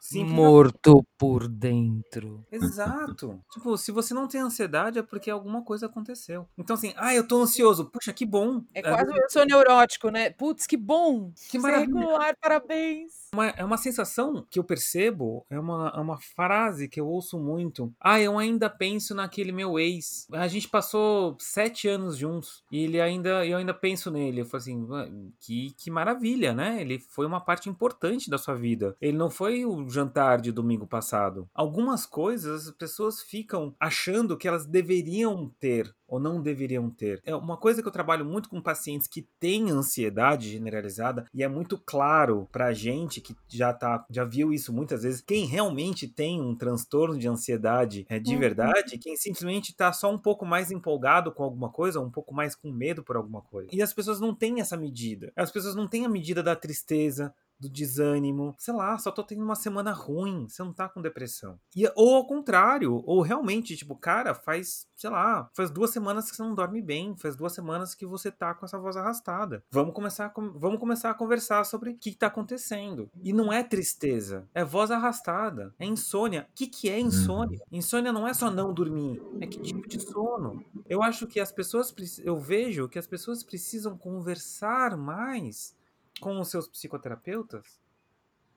Simples 0.07 0.31
Morto 0.33 1.05
por 1.17 1.47
dentro. 1.47 2.45
Exato. 2.51 3.39
Tipo, 3.51 3.77
se 3.77 3.91
você 3.91 4.13
não 4.13 4.27
tem 4.27 4.41
ansiedade 4.41 4.99
é 4.99 5.03
porque 5.03 5.29
alguma 5.29 5.63
coisa 5.63 5.87
aconteceu. 5.87 6.47
Então, 6.57 6.75
assim, 6.75 6.93
ah, 6.97 7.13
eu 7.13 7.27
tô 7.27 7.41
ansioso. 7.41 7.85
Puxa, 7.85 8.13
que 8.13 8.25
bom. 8.25 8.61
É 8.73 8.81
quase 8.81 9.11
eu 9.11 9.29
sou 9.29 9.45
neurótico, 9.45 10.09
né? 10.09 10.29
Putz, 10.29 10.65
que 10.65 10.77
bom! 10.77 11.31
Que 11.49 11.51
Você 11.51 11.57
é 11.57 11.59
maravilha. 11.59 11.99
regular, 11.99 12.35
parabéns! 12.41 13.27
uma, 13.33 13.47
é 13.49 13.63
uma 13.63 13.77
sensação 13.77 14.45
que 14.49 14.57
eu 14.59 14.63
percebo, 14.63 15.45
é 15.49 15.59
uma, 15.59 15.91
é 15.95 15.99
uma 15.99 16.17
frase 16.17 16.87
que 16.87 16.99
eu 16.99 17.07
ouço 17.07 17.37
muito. 17.37 17.93
Ah, 17.99 18.19
eu 18.19 18.37
ainda 18.37 18.69
penso 18.69 19.13
naquele 19.13 19.51
meu 19.51 19.77
ex. 19.79 20.27
A 20.31 20.47
gente 20.47 20.67
passou 20.69 21.35
sete 21.39 21.87
anos 21.87 22.17
juntos 22.17 22.63
e 22.71 22.83
ele 22.83 22.99
ainda, 23.01 23.45
eu 23.45 23.57
ainda 23.57 23.73
penso 23.73 24.09
nele. 24.09 24.41
Eu 24.41 24.45
falo 24.45 24.61
assim, 24.61 24.87
"Ah, 24.91 25.07
que, 25.39 25.71
que 25.77 25.91
maravilha, 25.91 26.53
né? 26.53 26.81
Ele 26.81 26.99
foi 26.99 27.25
uma 27.25 27.41
parte 27.41 27.69
importante 27.69 28.29
da 28.29 28.37
sua 28.37 28.55
vida. 28.55 28.95
Ele 29.01 29.17
não 29.17 29.29
foi 29.29 29.65
o 29.65 29.87
jantar 29.97 30.39
de 30.39 30.51
domingo 30.51 30.87
passado. 30.87 31.47
Algumas 31.53 32.05
coisas 32.05 32.67
as 32.67 32.73
pessoas 32.75 33.21
ficam 33.21 33.75
achando 33.79 34.37
que 34.37 34.47
elas 34.47 34.65
deveriam 34.65 35.51
ter 35.59 35.93
ou 36.07 36.19
não 36.19 36.41
deveriam 36.41 36.89
ter. 36.89 37.19
É 37.25 37.35
uma 37.35 37.57
coisa 37.57 37.81
que 37.81 37.87
eu 37.87 37.91
trabalho 37.91 38.23
muito 38.23 38.47
com 38.49 38.61
pacientes 38.61 39.07
que 39.07 39.27
têm 39.39 39.69
ansiedade 39.71 40.49
generalizada 40.49 41.25
e 41.33 41.43
é 41.43 41.47
muito 41.49 41.77
claro 41.77 42.47
pra 42.51 42.71
gente 42.71 43.19
que 43.19 43.35
já 43.49 43.73
tá, 43.73 44.05
já 44.09 44.23
viu 44.23 44.53
isso 44.53 44.71
muitas 44.71 45.03
vezes, 45.03 45.19
quem 45.19 45.45
realmente 45.45 46.07
tem 46.07 46.39
um 46.41 46.55
transtorno 46.55 47.17
de 47.17 47.27
ansiedade 47.27 48.05
é 48.09 48.19
de 48.19 48.33
Uhum. 48.33 48.39
verdade, 48.39 48.97
quem 48.97 49.17
simplesmente 49.17 49.75
tá 49.75 49.91
só 49.91 50.09
um 50.11 50.17
pouco 50.17 50.45
mais 50.45 50.71
empolgado 50.71 51.31
com 51.31 51.43
alguma 51.43 51.69
coisa, 51.69 51.99
um 51.99 52.09
pouco 52.11 52.33
mais 52.33 52.55
com 52.55 52.71
medo 52.71 53.03
por 53.03 53.17
alguma 53.17 53.41
coisa. 53.41 53.69
E 53.73 53.81
as 53.81 53.93
pessoas 53.93 54.19
não 54.21 54.33
têm 54.33 54.61
essa 54.61 54.77
medida. 54.77 55.33
As 55.35 55.51
pessoas 55.51 55.75
não 55.75 55.87
têm 55.87 56.05
a 56.05 56.09
medida 56.09 56.41
da 56.41 56.55
tristeza, 56.55 57.33
do 57.59 57.69
desânimo, 57.69 58.55
sei 58.57 58.73
lá, 58.73 58.97
só 58.97 59.11
tô 59.11 59.23
tendo 59.23 59.43
uma 59.43 59.55
semana 59.55 59.91
ruim, 59.91 60.47
você 60.47 60.63
não 60.63 60.73
tá 60.73 60.87
com 60.87 61.01
depressão. 61.01 61.59
E, 61.75 61.89
ou 61.95 62.15
ao 62.15 62.27
contrário, 62.27 63.01
ou 63.05 63.21
realmente, 63.21 63.75
tipo, 63.75 63.95
cara, 63.95 64.33
faz, 64.33 64.87
sei 64.95 65.09
lá, 65.09 65.49
faz 65.53 65.69
duas 65.69 65.91
semanas 65.91 66.29
que 66.29 66.35
você 66.35 66.43
não 66.43 66.55
dorme 66.55 66.81
bem, 66.81 67.15
faz 67.17 67.35
duas 67.35 67.53
semanas 67.53 67.95
que 67.95 68.05
você 68.05 68.31
tá 68.31 68.53
com 68.53 68.65
essa 68.65 68.77
voz 68.77 68.95
arrastada. 68.95 69.63
Vamos 69.71 69.93
começar 69.93 70.25
a, 70.25 70.33
vamos 70.55 70.79
começar 70.79 71.09
a 71.09 71.13
conversar 71.13 71.63
sobre 71.63 71.91
o 71.91 71.97
que, 71.97 72.11
que 72.11 72.17
tá 72.17 72.27
acontecendo. 72.27 73.09
E 73.21 73.33
não 73.33 73.51
é 73.51 73.63
tristeza, 73.63 74.47
é 74.53 74.63
voz 74.63 74.91
arrastada, 74.91 75.73
é 75.79 75.85
insônia. 75.85 76.47
O 76.51 76.55
que, 76.55 76.67
que 76.67 76.89
é 76.89 76.99
insônia? 76.99 77.59
Insônia 77.71 78.11
não 78.11 78.27
é 78.27 78.33
só 78.33 78.51
não 78.51 78.73
dormir, 78.73 79.21
é 79.39 79.47
que 79.47 79.59
tipo 79.59 79.87
de 79.87 79.99
sono. 79.99 80.63
Eu 80.87 81.01
acho 81.01 81.27
que 81.27 81.39
as 81.39 81.51
pessoas, 81.51 81.93
eu 82.23 82.37
vejo 82.39 82.87
que 82.87 82.99
as 82.99 83.07
pessoas 83.07 83.43
precisam 83.43 83.97
conversar 83.97 84.95
mais 84.97 85.76
com 86.19 86.39
os 86.39 86.49
seus 86.49 86.67
psicoterapeutas. 86.67 87.79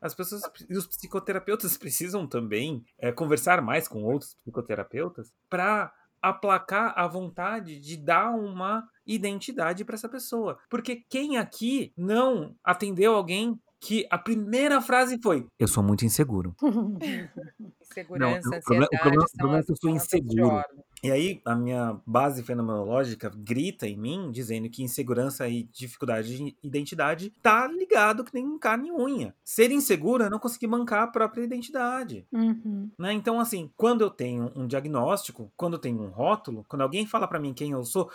As 0.00 0.14
pessoas 0.14 0.42
e 0.68 0.76
os 0.76 0.86
psicoterapeutas 0.86 1.76
precisam 1.78 2.26
também 2.26 2.82
é, 2.98 3.12
conversar 3.12 3.60
mais 3.62 3.86
com 3.86 4.02
outros 4.02 4.34
psicoterapeutas 4.34 5.32
para 5.48 5.92
aplacar 6.22 6.92
a 6.96 7.06
vontade 7.06 7.80
de 7.80 7.96
dar 7.96 8.30
uma 8.30 8.86
identidade 9.06 9.84
para 9.84 9.94
essa 9.94 10.08
pessoa. 10.08 10.58
Porque 10.68 11.02
quem 11.08 11.38
aqui 11.38 11.92
não 11.96 12.54
atendeu 12.64 13.14
alguém 13.14 13.58
que 13.82 14.06
a 14.10 14.18
primeira 14.18 14.80
frase 14.82 15.18
foi: 15.22 15.46
Eu 15.58 15.66
sou 15.68 15.82
muito 15.82 16.04
inseguro. 16.04 16.54
Insegurança, 17.80 18.48
Não, 18.50 18.58
o 18.58 18.62
problema- 18.62 18.84
o 18.84 18.96
ansiedade, 18.96 19.00
problema- 19.00 19.24
o 19.24 19.36
problema 19.38 19.58
é 19.60 19.62
que 19.64 19.72
eu 19.72 19.76
sou 19.76 19.90
de 19.90 19.96
inseguro. 19.96 20.64
E 21.02 21.10
aí, 21.10 21.40
a 21.44 21.54
minha 21.54 21.98
base 22.06 22.42
fenomenológica 22.42 23.30
grita 23.34 23.86
em 23.86 23.96
mim, 23.96 24.30
dizendo 24.30 24.68
que 24.68 24.82
insegurança 24.82 25.48
e 25.48 25.64
dificuldade 25.72 26.36
de 26.36 26.56
identidade 26.62 27.32
tá 27.42 27.66
ligado 27.66 28.24
que 28.24 28.34
nem 28.34 28.58
carne 28.58 28.88
e 28.88 28.92
unha. 28.92 29.34
Ser 29.42 29.70
inseguro 29.70 30.24
é 30.24 30.30
não 30.30 30.38
conseguir 30.38 30.66
bancar 30.66 31.04
a 31.04 31.06
própria 31.06 31.42
identidade. 31.42 32.26
Uhum. 32.30 32.90
Né? 32.98 33.12
Então, 33.14 33.40
assim, 33.40 33.70
quando 33.76 34.02
eu 34.02 34.10
tenho 34.10 34.52
um 34.54 34.66
diagnóstico, 34.66 35.50
quando 35.56 35.74
eu 35.74 35.78
tenho 35.78 36.00
um 36.02 36.08
rótulo, 36.08 36.64
quando 36.68 36.82
alguém 36.82 37.06
fala 37.06 37.26
pra 37.26 37.40
mim 37.40 37.54
quem 37.54 37.70
eu 37.70 37.84
sou, 37.84 38.10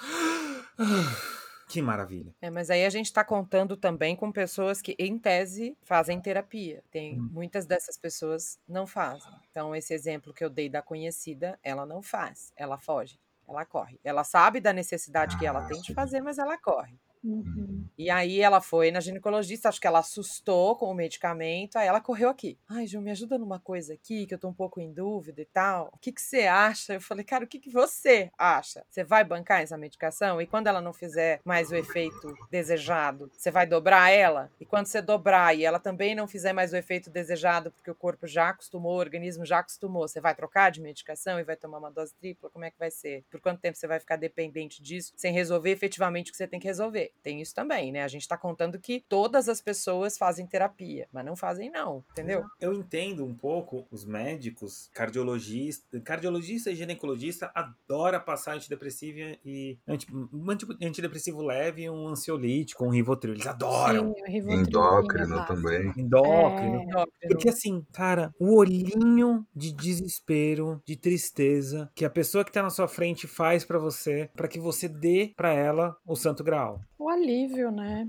que 1.68 1.82
maravilha. 1.82 2.34
É, 2.42 2.50
mas 2.50 2.70
aí 2.70 2.86
a 2.86 2.90
gente 2.90 3.08
está 3.08 3.24
contando 3.24 3.76
também 3.76 4.16
com 4.16 4.32
pessoas 4.32 4.82
que, 4.82 4.96
em 5.00 5.18
tese, 5.18 5.76
fazem 5.84 6.22
terapia. 6.22 6.84
Tem 6.92 7.20
Hum. 7.20 7.30
muitas 7.32 7.66
dessas 7.66 7.98
pessoas 7.98 8.60
não 8.68 8.86
fazem. 8.86 9.32
Então, 9.52 9.76
esse 9.76 9.94
exemplo 9.94 10.34
que 10.34 10.44
eu 10.44 10.50
dei 10.50 10.70
da 10.70 10.82
conhecida, 10.82 11.60
ela 11.64 11.86
não 11.86 12.02
faz, 12.02 12.52
ela 12.56 12.78
foge, 12.78 13.20
ela 13.48 13.66
corre. 13.66 14.00
Ela 14.04 14.24
sabe 14.24 14.60
da 14.60 14.72
necessidade 14.74 15.38
que 15.38 15.46
ela 15.46 15.66
tem 15.68 15.82
de 15.82 15.94
fazer, 15.94 16.22
mas 16.22 16.38
ela 16.38 16.58
corre. 16.58 16.98
Uhum. 17.26 17.84
E 17.98 18.10
aí 18.12 18.40
ela 18.40 18.62
foi 18.62 18.92
na 18.92 19.00
ginecologista, 19.00 19.68
acho 19.68 19.82
que 19.82 19.88
ela 19.88 20.00
assustou 20.00 20.76
com 20.76 20.86
o 20.86 20.94
medicamento, 20.94 21.76
aí 21.76 21.88
ela 21.88 22.00
correu 22.00 22.30
aqui. 22.30 22.56
Ai, 22.70 22.86
Ju, 22.86 23.02
me 23.02 23.10
ajuda 23.10 23.38
numa 23.40 23.60
coisa 23.60 23.96
aqui, 23.96 24.28
que 24.28 24.36
eu 24.36 24.38
tô 24.38 24.48
um 24.48 24.54
pouco 24.54 24.80
em 24.80 24.94
dúvida 24.94 25.42
e 25.42 25.46
tal. 25.46 25.90
O 25.92 25.98
que, 25.98 26.12
que 26.12 26.22
você 26.22 26.42
acha? 26.42 26.94
Eu 26.94 27.02
falei, 27.02 27.26
cara, 27.26 27.44
o 27.44 27.48
que, 27.48 27.60
que 27.60 27.70
você 27.70 28.30
acha? 28.38 28.86
Você 28.90 29.04
vai 29.04 29.24
bancar 29.24 29.62
essa 29.62 29.76
medicação? 29.76 30.40
E 30.40 30.46
quando 30.46 30.68
ela 30.68 30.82
não 30.82 30.94
fizer 30.94 31.42
mais 31.44 31.72
o 31.72 31.76
efeito 31.76 32.32
desejado, 32.52 33.32
você 33.36 33.50
vai 33.50 33.66
dobrar 33.66 34.12
ela? 34.12 34.52
E 34.60 34.66
quando 34.66 34.86
você 34.86 35.02
dobrar 35.02 35.58
e 35.58 35.66
ela 35.66 35.80
também 35.80 36.14
não 36.14 36.28
fizer 36.28 36.54
mais 36.54 36.74
o 36.74 36.78
efeito 36.78 37.10
desejado, 37.10 37.72
porque 37.72 37.90
o 37.90 37.96
corpo 37.96 38.28
já 38.28 38.50
acostumou, 38.50 38.98
o 38.98 39.00
organismo 39.00 39.44
já 39.46 39.60
acostumou, 39.60 40.08
você 40.08 40.22
vai 40.22 40.36
trocar 40.36 40.70
de 40.70 40.80
medicação 40.80 41.40
e 41.40 41.44
vai 41.44 41.56
tomar 41.56 41.80
uma 41.80 41.92
dose 41.92 42.14
tripla? 42.14 42.52
Como 42.52 42.66
é 42.66 42.70
que 42.70 42.78
vai 42.78 42.92
ser? 42.92 43.24
Por 43.32 43.42
quanto 43.42 43.62
tempo 43.62 43.78
você 43.78 43.88
vai 43.88 44.00
ficar 44.00 44.16
dependente 44.16 44.84
disso 44.84 45.14
sem 45.16 45.34
resolver 45.34 45.72
efetivamente 45.72 46.30
o 46.30 46.32
que 46.32 46.38
você 46.38 46.48
tem 46.48 46.60
que 46.60 46.68
resolver? 46.68 47.15
Tem 47.24 47.42
isso 47.42 47.54
também, 47.56 47.92
né? 47.92 48.04
A 48.04 48.08
gente 48.08 48.28
tá 48.28 48.38
contando 48.38 48.80
que 48.80 49.04
todas 49.10 49.50
as 49.50 49.60
pessoas 49.62 50.18
fazem 50.18 50.46
terapia, 50.46 51.08
mas 51.12 51.26
não 51.26 51.36
fazem 51.36 51.72
não, 51.72 52.04
entendeu? 52.12 52.44
Eu 52.60 52.74
entendo 52.74 53.26
um 53.26 53.34
pouco 53.34 53.88
os 53.92 54.06
médicos, 54.06 54.90
cardiologista, 54.94 56.00
cardiologista 56.02 56.70
e 56.72 56.76
ginecologista 56.76 57.52
adora 57.56 58.20
passar 58.20 58.54
antidepressivo 58.56 59.38
e 59.44 59.78
anti, 59.88 60.08
um 60.14 60.50
anti- 60.52 60.68
antidepressivo 60.82 61.42
leve 61.42 61.84
e 61.84 61.90
um 61.90 62.08
ansiolítico, 62.08 62.86
um 62.86 62.90
rivotril. 62.90 63.34
Eles 63.34 63.48
adoram. 63.48 64.14
Sim, 64.26 64.52
Endócrino 64.52 65.36
passa. 65.38 65.54
também. 65.54 65.92
Endócrino. 65.98 66.76
É. 66.76 66.84
Endócrino. 66.84 67.14
Porque 67.28 67.50
assim, 67.50 67.86
cara, 67.92 68.34
o 68.40 68.56
olhinho 68.56 69.46
de 69.56 69.72
desespero, 69.74 70.82
de 70.86 70.96
tristeza 70.96 71.90
que 71.96 72.06
a 72.06 72.10
pessoa 72.10 72.44
que 72.46 72.52
tá 72.52 72.62
na 72.62 72.70
sua 72.70 72.88
frente 72.88 73.28
faz 73.28 73.66
pra 73.66 73.80
você, 73.80 74.30
pra 74.36 74.48
que 74.48 74.60
você 74.60 74.88
dê 74.88 75.34
pra 75.36 75.54
ela 75.54 75.96
o 76.06 76.16
santo 76.16 76.44
grau. 76.44 76.80
O 77.06 77.10
alívio, 77.10 77.70
né? 77.70 78.08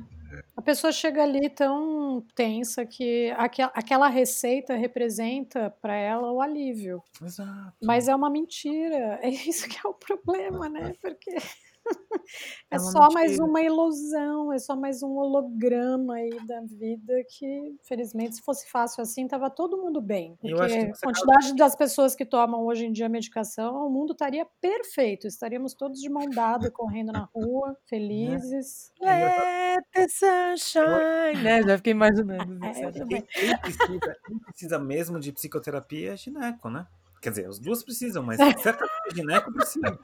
A 0.57 0.63
pessoa 0.63 0.91
chega 0.91 1.23
ali 1.23 1.51
tão 1.51 2.25
tensa 2.35 2.87
que 2.87 3.31
aqu- 3.37 3.71
aquela 3.75 4.09
receita 4.09 4.75
representa 4.75 5.69
para 5.83 5.95
ela 5.95 6.33
o 6.33 6.41
alívio. 6.41 7.03
Exato. 7.23 7.75
Mas 7.83 8.09
é 8.09 8.17
uma 8.17 8.31
mentira. 8.31 9.19
É 9.23 9.29
isso 9.29 9.69
que 9.69 9.77
é 9.77 9.87
o 9.87 9.93
problema, 9.93 10.67
né? 10.67 10.95
Porque 11.01 11.37
é, 12.71 12.77
É 12.77 12.79
uma 12.79 12.93
só 12.93 13.11
mais 13.11 13.33
mentira. 13.33 13.47
uma 13.47 13.63
ilusão, 13.63 14.53
é 14.53 14.59
só 14.59 14.77
mais 14.77 15.03
um 15.03 15.17
holograma 15.17 16.15
aí 16.17 16.31
da 16.47 16.61
vida 16.63 17.15
que, 17.29 17.77
felizmente, 17.83 18.37
se 18.37 18.43
fosse 18.43 18.69
fácil 18.71 19.03
assim, 19.03 19.27
tava 19.29 19.51
todo 19.51 19.77
mundo 19.79 20.01
bem. 20.01 20.37
Porque 20.41 20.55
a 20.63 20.93
quantidade 21.03 21.55
das 21.57 21.77
pessoas 21.77 22.15
que 22.15 22.25
tomam 22.25 22.65
hoje 22.67 22.87
em 22.87 22.93
dia 22.93 23.09
medicação, 23.09 23.87
o 23.87 23.91
mundo 23.91 24.13
estaria 24.13 24.47
perfeito. 24.61 25.27
Estaríamos 25.27 25.75
todos 25.75 26.01
de 26.01 26.09
mão 26.09 26.29
dada, 26.29 26.71
correndo 26.71 27.13
na 27.13 27.29
rua, 27.35 27.77
felizes. 27.87 28.93
Let 29.01 29.85
the 29.93 30.09
sunshine. 30.09 31.43
Né? 31.43 31.63
Já 31.63 31.77
fiquei 31.77 31.93
imaginando. 31.93 32.57
É. 32.67 32.93
Quem, 32.93 33.23
quem 33.23 33.57
precisa, 33.59 34.17
quem 34.27 34.39
precisa 34.39 34.79
mesmo 34.79 35.21
de 35.21 35.33
psicoterapia 35.33 36.13
é 36.13 36.17
gineco, 36.17 36.69
né? 36.69 36.87
Quer 37.23 37.31
dizer, 37.31 37.47
as 37.47 37.59
duas 37.59 37.83
precisam, 37.83 38.23
mas 38.23 38.39
certamente 38.61 39.15
gineco 39.15 39.53
precisa. 39.53 39.99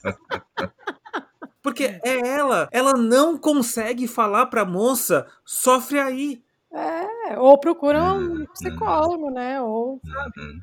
Porque 1.62 1.84
é 2.02 2.18
ela, 2.28 2.68
ela 2.72 2.92
não 2.94 3.38
consegue 3.38 4.08
falar 4.08 4.46
pra 4.46 4.64
moça, 4.64 5.26
sofre 5.44 6.00
aí. 6.00 6.42
É, 6.72 7.38
ou 7.38 7.58
procura 7.58 8.02
um 8.02 8.18
Uhum. 8.18 8.46
psicólogo, 8.52 9.30
né? 9.30 9.60
Ou 9.60 10.00
Uhum. 10.04 10.60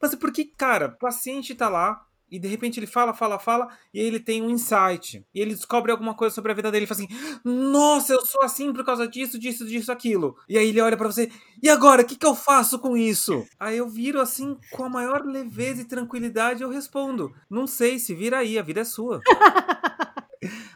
Mas 0.00 0.12
é 0.12 0.16
porque, 0.16 0.44
cara, 0.44 0.86
o 0.86 0.98
paciente 0.98 1.54
tá 1.54 1.68
lá 1.68 2.00
e 2.30 2.38
de 2.38 2.46
repente 2.46 2.78
ele 2.78 2.86
fala, 2.86 3.12
fala, 3.12 3.38
fala, 3.40 3.68
e 3.92 3.98
aí 4.00 4.06
ele 4.06 4.20
tem 4.20 4.40
um 4.40 4.48
insight. 4.50 5.26
E 5.34 5.40
ele 5.40 5.52
descobre 5.52 5.90
alguma 5.90 6.14
coisa 6.14 6.32
sobre 6.32 6.52
a 6.52 6.54
vida 6.54 6.70
dele 6.70 6.84
e 6.84 6.86
fala 6.88 7.00
assim: 7.00 7.40
Nossa, 7.44 8.12
eu 8.12 8.24
sou 8.24 8.42
assim 8.42 8.72
por 8.72 8.84
causa 8.84 9.08
disso, 9.08 9.36
disso, 9.38 9.66
disso, 9.66 9.90
aquilo. 9.90 10.36
E 10.48 10.56
aí 10.56 10.68
ele 10.68 10.80
olha 10.80 10.96
pra 10.96 11.08
você: 11.08 11.30
E 11.60 11.68
agora, 11.68 12.02
o 12.02 12.04
que, 12.04 12.14
que 12.16 12.24
eu 12.26 12.34
faço 12.36 12.78
com 12.78 12.96
isso? 12.96 13.44
Aí 13.58 13.76
eu 13.76 13.88
viro 13.88 14.20
assim, 14.20 14.56
com 14.72 14.84
a 14.84 14.88
maior 14.88 15.24
leveza 15.24 15.82
e 15.82 15.84
tranquilidade, 15.84 16.62
eu 16.62 16.70
respondo: 16.70 17.34
Não 17.50 17.66
sei, 17.66 17.98
se 17.98 18.14
vira 18.14 18.38
aí, 18.38 18.58
a 18.58 18.62
vida 18.62 18.80
é 18.80 18.84
sua. 18.84 19.20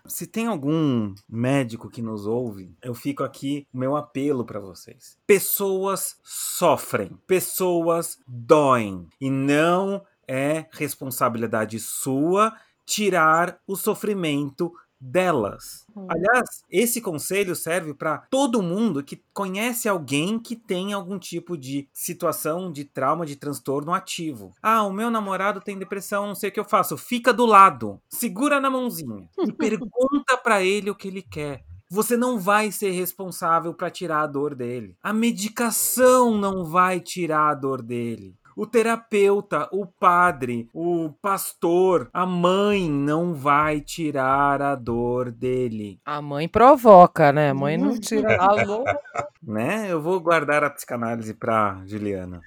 Se 0.06 0.26
tem 0.26 0.46
algum 0.46 1.14
médico 1.26 1.88
que 1.88 2.02
nos 2.02 2.26
ouve, 2.26 2.76
eu 2.82 2.94
fico 2.94 3.24
aqui 3.24 3.66
o 3.72 3.78
meu 3.78 3.96
apelo 3.96 4.44
para 4.44 4.60
vocês. 4.60 5.16
Pessoas 5.26 6.18
sofrem, 6.22 7.16
pessoas 7.26 8.18
doem 8.26 9.08
e 9.18 9.30
não 9.30 10.04
é 10.28 10.66
responsabilidade 10.72 11.80
sua 11.80 12.54
tirar 12.84 13.58
o 13.66 13.76
sofrimento 13.76 14.74
delas. 15.04 15.86
Hum. 15.94 16.06
Aliás, 16.08 16.64
esse 16.70 17.00
conselho 17.00 17.54
serve 17.54 17.92
para 17.92 18.18
todo 18.18 18.62
mundo 18.62 19.02
que 19.02 19.22
conhece 19.32 19.88
alguém 19.88 20.38
que 20.38 20.56
tem 20.56 20.92
algum 20.92 21.18
tipo 21.18 21.56
de 21.56 21.88
situação 21.92 22.72
de 22.72 22.84
trauma, 22.84 23.26
de 23.26 23.36
transtorno 23.36 23.92
ativo. 23.92 24.52
Ah, 24.62 24.82
o 24.82 24.92
meu 24.92 25.10
namorado 25.10 25.60
tem 25.60 25.78
depressão, 25.78 26.26
não 26.26 26.34
sei 26.34 26.48
o 26.48 26.52
que 26.52 26.60
eu 26.60 26.64
faço. 26.64 26.96
Fica 26.96 27.32
do 27.32 27.44
lado, 27.44 28.00
segura 28.08 28.60
na 28.60 28.70
mãozinha 28.70 29.28
e 29.38 29.52
pergunta 29.52 30.36
para 30.42 30.62
ele 30.62 30.90
o 30.90 30.94
que 30.94 31.08
ele 31.08 31.22
quer. 31.22 31.64
Você 31.90 32.16
não 32.16 32.38
vai 32.38 32.72
ser 32.72 32.90
responsável 32.90 33.74
para 33.74 33.90
tirar 33.90 34.22
a 34.22 34.26
dor 34.26 34.54
dele. 34.54 34.96
A 35.02 35.12
medicação 35.12 36.36
não 36.36 36.64
vai 36.64 36.98
tirar 36.98 37.50
a 37.50 37.54
dor 37.54 37.82
dele. 37.82 38.34
O 38.56 38.66
terapeuta, 38.66 39.68
o 39.72 39.86
padre, 39.86 40.68
o 40.72 41.10
pastor, 41.20 42.08
a 42.12 42.24
mãe 42.24 42.88
não 42.88 43.34
vai 43.34 43.80
tirar 43.80 44.62
a 44.62 44.74
dor 44.74 45.30
dele, 45.30 46.00
A 46.04 46.22
mãe 46.22 46.48
provoca, 46.48 47.32
né? 47.32 47.50
A 47.50 47.54
mãe 47.54 47.76
não 47.76 47.98
tira. 47.98 48.36
Alô? 48.40 48.84
né? 49.42 49.90
Eu 49.90 50.00
vou 50.00 50.20
guardar 50.20 50.62
a 50.64 50.70
psicanálise 50.70 51.34
para 51.34 51.82
Juliana. 51.84 52.40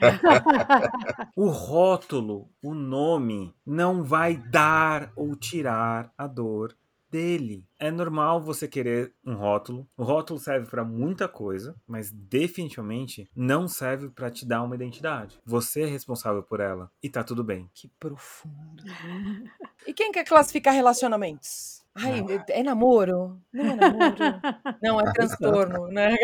O 1.36 1.48
rótulo, 1.48 2.48
o 2.62 2.74
nome, 2.74 3.54
não 3.64 4.02
vai 4.02 4.36
dar 4.36 5.12
ou 5.16 5.34
tirar 5.36 6.12
a 6.18 6.26
dor 6.26 6.74
dele. 7.10 7.64
É 7.78 7.90
normal 7.90 8.42
você 8.42 8.68
querer 8.68 9.12
um 9.24 9.34
rótulo. 9.34 9.88
O 9.96 10.04
rótulo 10.04 10.38
serve 10.38 10.68
para 10.68 10.84
muita 10.84 11.28
coisa, 11.28 11.74
mas 11.86 12.10
definitivamente 12.10 13.28
não 13.34 13.66
serve 13.66 14.08
para 14.08 14.30
te 14.30 14.46
dar 14.46 14.62
uma 14.62 14.74
identidade. 14.74 15.40
Você 15.44 15.82
é 15.82 15.86
responsável 15.86 16.42
por 16.42 16.60
ela 16.60 16.90
e 17.02 17.08
tá 17.08 17.24
tudo 17.24 17.42
bem. 17.42 17.68
Que 17.74 17.88
profundo. 17.98 18.84
E 19.86 19.94
quem 19.94 20.12
quer 20.12 20.24
classificar 20.24 20.74
relacionamentos? 20.74 21.79
Ai, 21.96 22.24
é 22.48 22.62
namoro? 22.62 23.40
Não 23.52 23.64
é 23.64 23.74
namoro? 23.74 24.16
Não, 24.82 25.00
é 25.00 25.12
transtorno, 25.12 25.88
né? 25.88 26.16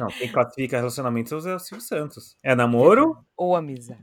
Não, 0.00 0.08
quem 0.08 0.32
classifica 0.32 0.78
relacionamentos 0.78 1.44
é 1.44 1.54
o 1.54 1.58
Silvio 1.58 1.84
Santos. 1.84 2.36
É 2.42 2.54
namoro? 2.54 3.18
Ou 3.36 3.54
amizade. 3.54 4.02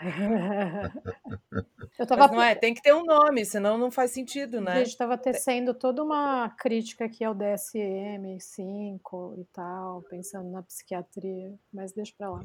Eu 1.98 2.06
tava, 2.06 2.28
Mas 2.28 2.30
não 2.30 2.42
é, 2.42 2.54
tem 2.54 2.72
que 2.72 2.80
ter 2.80 2.94
um 2.94 3.04
nome, 3.04 3.44
senão 3.44 3.76
não 3.76 3.90
faz 3.90 4.12
sentido, 4.12 4.60
né? 4.60 4.84
gente, 4.84 4.96
tava 4.96 5.18
tecendo 5.18 5.74
toda 5.74 6.00
uma 6.00 6.48
crítica 6.50 7.06
aqui 7.06 7.24
ao 7.24 7.34
DSM-5 7.34 9.34
e 9.36 9.44
tal, 9.52 10.02
pensando 10.02 10.48
na 10.48 10.62
psiquiatria, 10.62 11.52
mas 11.72 11.92
deixa 11.92 12.14
pra 12.16 12.30
lá. 12.30 12.40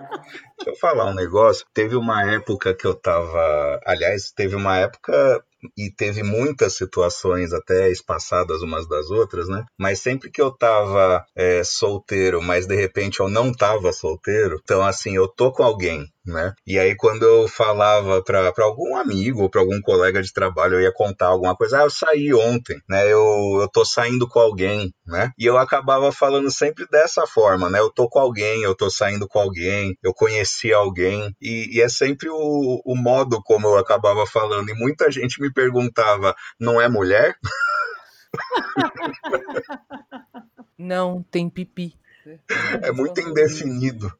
Deixa 0.58 0.70
eu 0.70 0.76
falar 0.76 1.06
um 1.06 1.14
negócio. 1.14 1.64
Teve 1.72 1.96
uma 1.96 2.32
época 2.32 2.74
que 2.74 2.86
eu 2.86 2.94
tava. 2.94 3.80
Aliás, 3.84 4.32
teve 4.32 4.54
uma 4.56 4.78
época 4.78 5.42
e 5.76 5.90
teve 5.90 6.22
muitas 6.22 6.76
situações 6.76 7.52
até 7.52 7.90
espaçadas 7.90 8.62
umas 8.62 8.88
das 8.88 9.10
outras, 9.10 9.48
né? 9.48 9.64
Mas 9.78 10.00
sempre 10.00 10.30
que 10.30 10.40
eu 10.40 10.50
tava 10.50 11.24
é, 11.36 11.62
solteiro, 11.64 12.40
mas 12.40 12.66
de 12.66 12.74
repente 12.74 13.20
eu 13.20 13.28
não 13.28 13.52
tava 13.52 13.92
solteiro, 13.92 14.58
então 14.62 14.82
assim, 14.82 15.16
eu 15.16 15.28
tô 15.28 15.52
com 15.52 15.62
alguém, 15.62 16.06
né? 16.24 16.52
E 16.66 16.78
aí 16.78 16.94
quando 16.96 17.22
eu 17.22 17.48
falava 17.48 18.22
pra, 18.22 18.52
pra 18.52 18.64
algum 18.64 18.96
amigo 18.96 19.42
ou 19.42 19.50
pra 19.50 19.60
algum 19.60 19.80
colega 19.80 20.22
de 20.22 20.32
trabalho, 20.32 20.74
eu 20.74 20.82
ia 20.82 20.92
contar 20.92 21.26
alguma 21.28 21.56
coisa, 21.56 21.78
ah, 21.80 21.82
eu 21.84 21.90
saí 21.90 22.32
ontem, 22.34 22.80
né? 22.88 23.04
Eu, 23.10 23.58
eu 23.60 23.68
tô 23.72 23.84
saindo 23.84 24.28
com 24.28 24.38
alguém, 24.40 24.92
né? 25.06 25.30
E 25.38 25.46
eu 25.46 25.58
acabava 25.58 26.12
falando 26.12 26.50
sempre 26.50 26.86
dessa 26.90 27.26
forma, 27.26 27.68
né? 27.70 27.78
Eu 27.80 27.90
tô 27.90 28.08
com 28.08 28.18
alguém, 28.18 28.62
eu 28.62 28.74
tô 28.74 28.90
saindo 28.90 29.26
com 29.28 29.38
alguém, 29.38 29.96
eu 30.02 30.12
conheci 30.12 30.72
alguém, 30.72 31.34
e, 31.40 31.78
e 31.78 31.80
é 31.80 31.88
sempre 31.88 32.28
o, 32.28 32.82
o 32.84 32.96
modo 32.96 33.40
como 33.42 33.66
eu 33.68 33.78
acabava 33.78 34.26
falando, 34.26 34.70
e 34.70 34.74
muita 34.74 35.10
gente 35.10 35.40
me 35.40 35.52
perguntava, 35.52 36.34
não 36.58 36.80
é 36.80 36.88
mulher? 36.88 37.34
Não 40.78 41.22
tem 41.22 41.50
pipi. 41.50 41.94
É 42.82 42.92
muito 42.92 43.20
indefinido. 43.20 44.12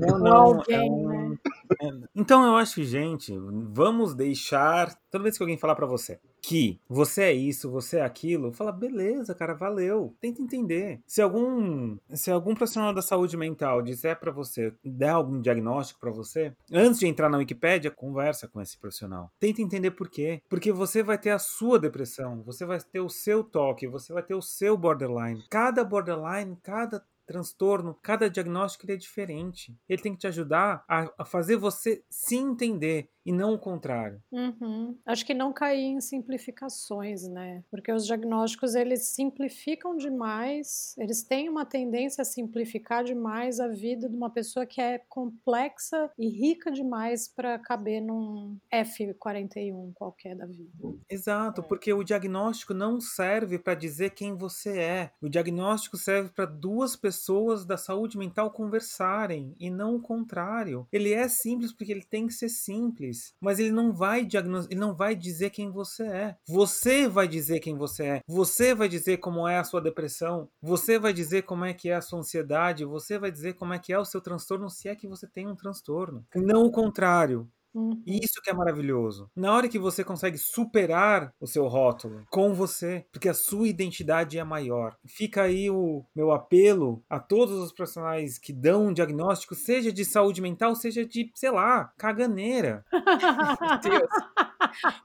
Não, 0.00 0.18
Ou 0.46 0.54
alguém, 0.58 0.90
um- 0.90 1.30
né? 1.30 1.38
é- 1.82 2.08
Então 2.14 2.44
eu 2.44 2.56
acho 2.56 2.74
que, 2.76 2.84
gente, 2.84 3.32
vamos 3.72 4.14
deixar. 4.14 4.94
Toda 5.10 5.24
vez 5.24 5.36
que 5.36 5.42
alguém 5.42 5.58
falar 5.58 5.74
pra 5.74 5.86
você 5.86 6.18
que 6.46 6.78
você 6.88 7.22
é 7.22 7.32
isso, 7.32 7.68
você 7.68 7.96
é 7.96 8.04
aquilo, 8.04 8.52
fala, 8.52 8.70
beleza, 8.70 9.34
cara, 9.34 9.52
valeu. 9.52 10.14
Tenta 10.20 10.40
entender. 10.40 11.00
Se 11.04 11.20
algum, 11.20 11.98
se 12.14 12.30
algum 12.30 12.54
profissional 12.54 12.94
da 12.94 13.02
saúde 13.02 13.36
mental 13.36 13.82
disser 13.82 14.16
pra 14.20 14.30
você, 14.30 14.72
der 14.84 15.08
algum 15.08 15.40
diagnóstico 15.40 15.98
pra 15.98 16.12
você, 16.12 16.54
antes 16.70 17.00
de 17.00 17.08
entrar 17.08 17.28
na 17.28 17.38
Wikipédia, 17.38 17.90
conversa 17.90 18.46
com 18.46 18.60
esse 18.60 18.78
profissional. 18.78 19.28
Tenta 19.40 19.60
entender 19.60 19.90
por 19.90 20.08
quê. 20.08 20.40
Porque 20.48 20.70
você 20.70 21.02
vai 21.02 21.18
ter 21.18 21.30
a 21.30 21.38
sua 21.40 21.80
depressão, 21.80 22.44
você 22.44 22.64
vai 22.64 22.78
ter 22.80 23.00
o 23.00 23.08
seu 23.08 23.42
toque, 23.42 23.88
você 23.88 24.12
vai 24.12 24.22
ter 24.22 24.36
o 24.36 24.42
seu 24.42 24.76
borderline. 24.76 25.42
Cada 25.50 25.82
borderline, 25.82 26.56
cada 26.62 27.04
transtorno, 27.26 27.98
cada 28.00 28.30
diagnóstico 28.30 28.86
ele 28.86 28.92
é 28.92 28.96
diferente. 28.96 29.76
Ele 29.88 30.00
tem 30.00 30.12
que 30.12 30.20
te 30.20 30.28
ajudar 30.28 30.84
a, 30.88 31.10
a 31.18 31.24
fazer 31.24 31.56
você 31.56 32.04
se 32.08 32.36
entender 32.36 33.10
e 33.26 33.32
não 33.32 33.54
o 33.54 33.58
contrário. 33.58 34.22
Uhum. 34.30 34.96
Acho 35.04 35.26
que 35.26 35.34
não 35.34 35.52
cair 35.52 35.82
em 35.82 36.00
simplificações, 36.00 37.26
né? 37.28 37.64
Porque 37.70 37.90
os 37.92 38.06
diagnósticos 38.06 38.76
eles 38.76 39.08
simplificam 39.08 39.96
demais, 39.96 40.94
eles 40.96 41.24
têm 41.24 41.48
uma 41.48 41.66
tendência 41.66 42.22
a 42.22 42.24
simplificar 42.24 43.02
demais 43.02 43.58
a 43.58 43.66
vida 43.66 44.08
de 44.08 44.16
uma 44.16 44.30
pessoa 44.30 44.64
que 44.64 44.80
é 44.80 44.98
complexa 45.08 46.10
e 46.16 46.28
rica 46.28 46.70
demais 46.70 47.26
para 47.26 47.58
caber 47.58 48.00
num 48.00 48.56
F41 48.72 49.92
qualquer 49.94 50.36
da 50.36 50.46
vida. 50.46 50.70
Exato, 51.10 51.62
porque 51.64 51.92
o 51.92 52.04
diagnóstico 52.04 52.72
não 52.72 53.00
serve 53.00 53.58
para 53.58 53.74
dizer 53.74 54.10
quem 54.10 54.36
você 54.36 54.78
é. 54.78 55.10
O 55.20 55.28
diagnóstico 55.28 55.96
serve 55.96 56.30
para 56.30 56.44
duas 56.44 56.94
pessoas 56.94 57.64
da 57.64 57.76
saúde 57.76 58.16
mental 58.16 58.52
conversarem 58.52 59.54
e 59.58 59.68
não 59.68 59.96
o 59.96 60.00
contrário. 60.00 60.86
Ele 60.92 61.12
é 61.12 61.26
simples 61.26 61.72
porque 61.72 61.90
ele 61.90 62.04
tem 62.04 62.26
que 62.28 62.34
ser 62.34 62.48
simples, 62.48 63.15
mas 63.40 63.58
ele 63.58 63.70
não 63.70 63.92
vai 63.92 64.24
diagnos... 64.24 64.66
ele 64.66 64.80
não 64.80 64.94
vai 64.94 65.14
dizer 65.14 65.50
quem 65.50 65.70
você 65.70 66.04
é. 66.04 66.36
Você 66.48 67.08
vai 67.08 67.28
dizer 67.28 67.60
quem 67.60 67.76
você 67.76 68.04
é. 68.04 68.20
Você 68.26 68.74
vai 68.74 68.88
dizer 68.88 69.18
como 69.18 69.46
é 69.46 69.58
a 69.58 69.64
sua 69.64 69.80
depressão. 69.80 70.48
Você 70.62 70.98
vai 70.98 71.12
dizer 71.12 71.42
como 71.42 71.64
é 71.64 71.72
que 71.72 71.88
é 71.88 71.94
a 71.94 72.00
sua 72.00 72.20
ansiedade. 72.20 72.84
Você 72.84 73.18
vai 73.18 73.30
dizer 73.30 73.54
como 73.54 73.72
é 73.72 73.78
que 73.78 73.92
é 73.92 73.98
o 73.98 74.04
seu 74.04 74.20
transtorno, 74.20 74.70
se 74.70 74.88
é 74.88 74.94
que 74.94 75.08
você 75.08 75.26
tem 75.26 75.46
um 75.46 75.56
transtorno. 75.56 76.24
Não 76.34 76.64
o 76.64 76.70
contrário. 76.70 77.48
Uhum. 77.76 78.02
E 78.06 78.24
isso 78.24 78.40
que 78.42 78.48
é 78.48 78.54
maravilhoso. 78.54 79.30
Na 79.36 79.54
hora 79.54 79.68
que 79.68 79.78
você 79.78 80.02
consegue 80.02 80.38
superar 80.38 81.30
o 81.38 81.46
seu 81.46 81.66
rótulo 81.66 82.24
com 82.30 82.54
você, 82.54 83.04
porque 83.12 83.28
a 83.28 83.34
sua 83.34 83.68
identidade 83.68 84.38
é 84.38 84.44
maior. 84.44 84.96
Fica 85.06 85.42
aí 85.42 85.68
o 85.68 86.02
meu 86.14 86.32
apelo 86.32 87.04
a 87.08 87.20
todos 87.20 87.58
os 87.58 87.72
profissionais 87.72 88.38
que 88.38 88.52
dão 88.52 88.86
um 88.86 88.92
diagnóstico, 88.92 89.54
seja 89.54 89.92
de 89.92 90.04
saúde 90.04 90.40
mental, 90.40 90.74
seja 90.74 91.04
de, 91.04 91.30
sei 91.34 91.50
lá, 91.50 91.92
caganeira. 91.98 92.82
Meu 93.82 93.98
Deus. 93.98 94.45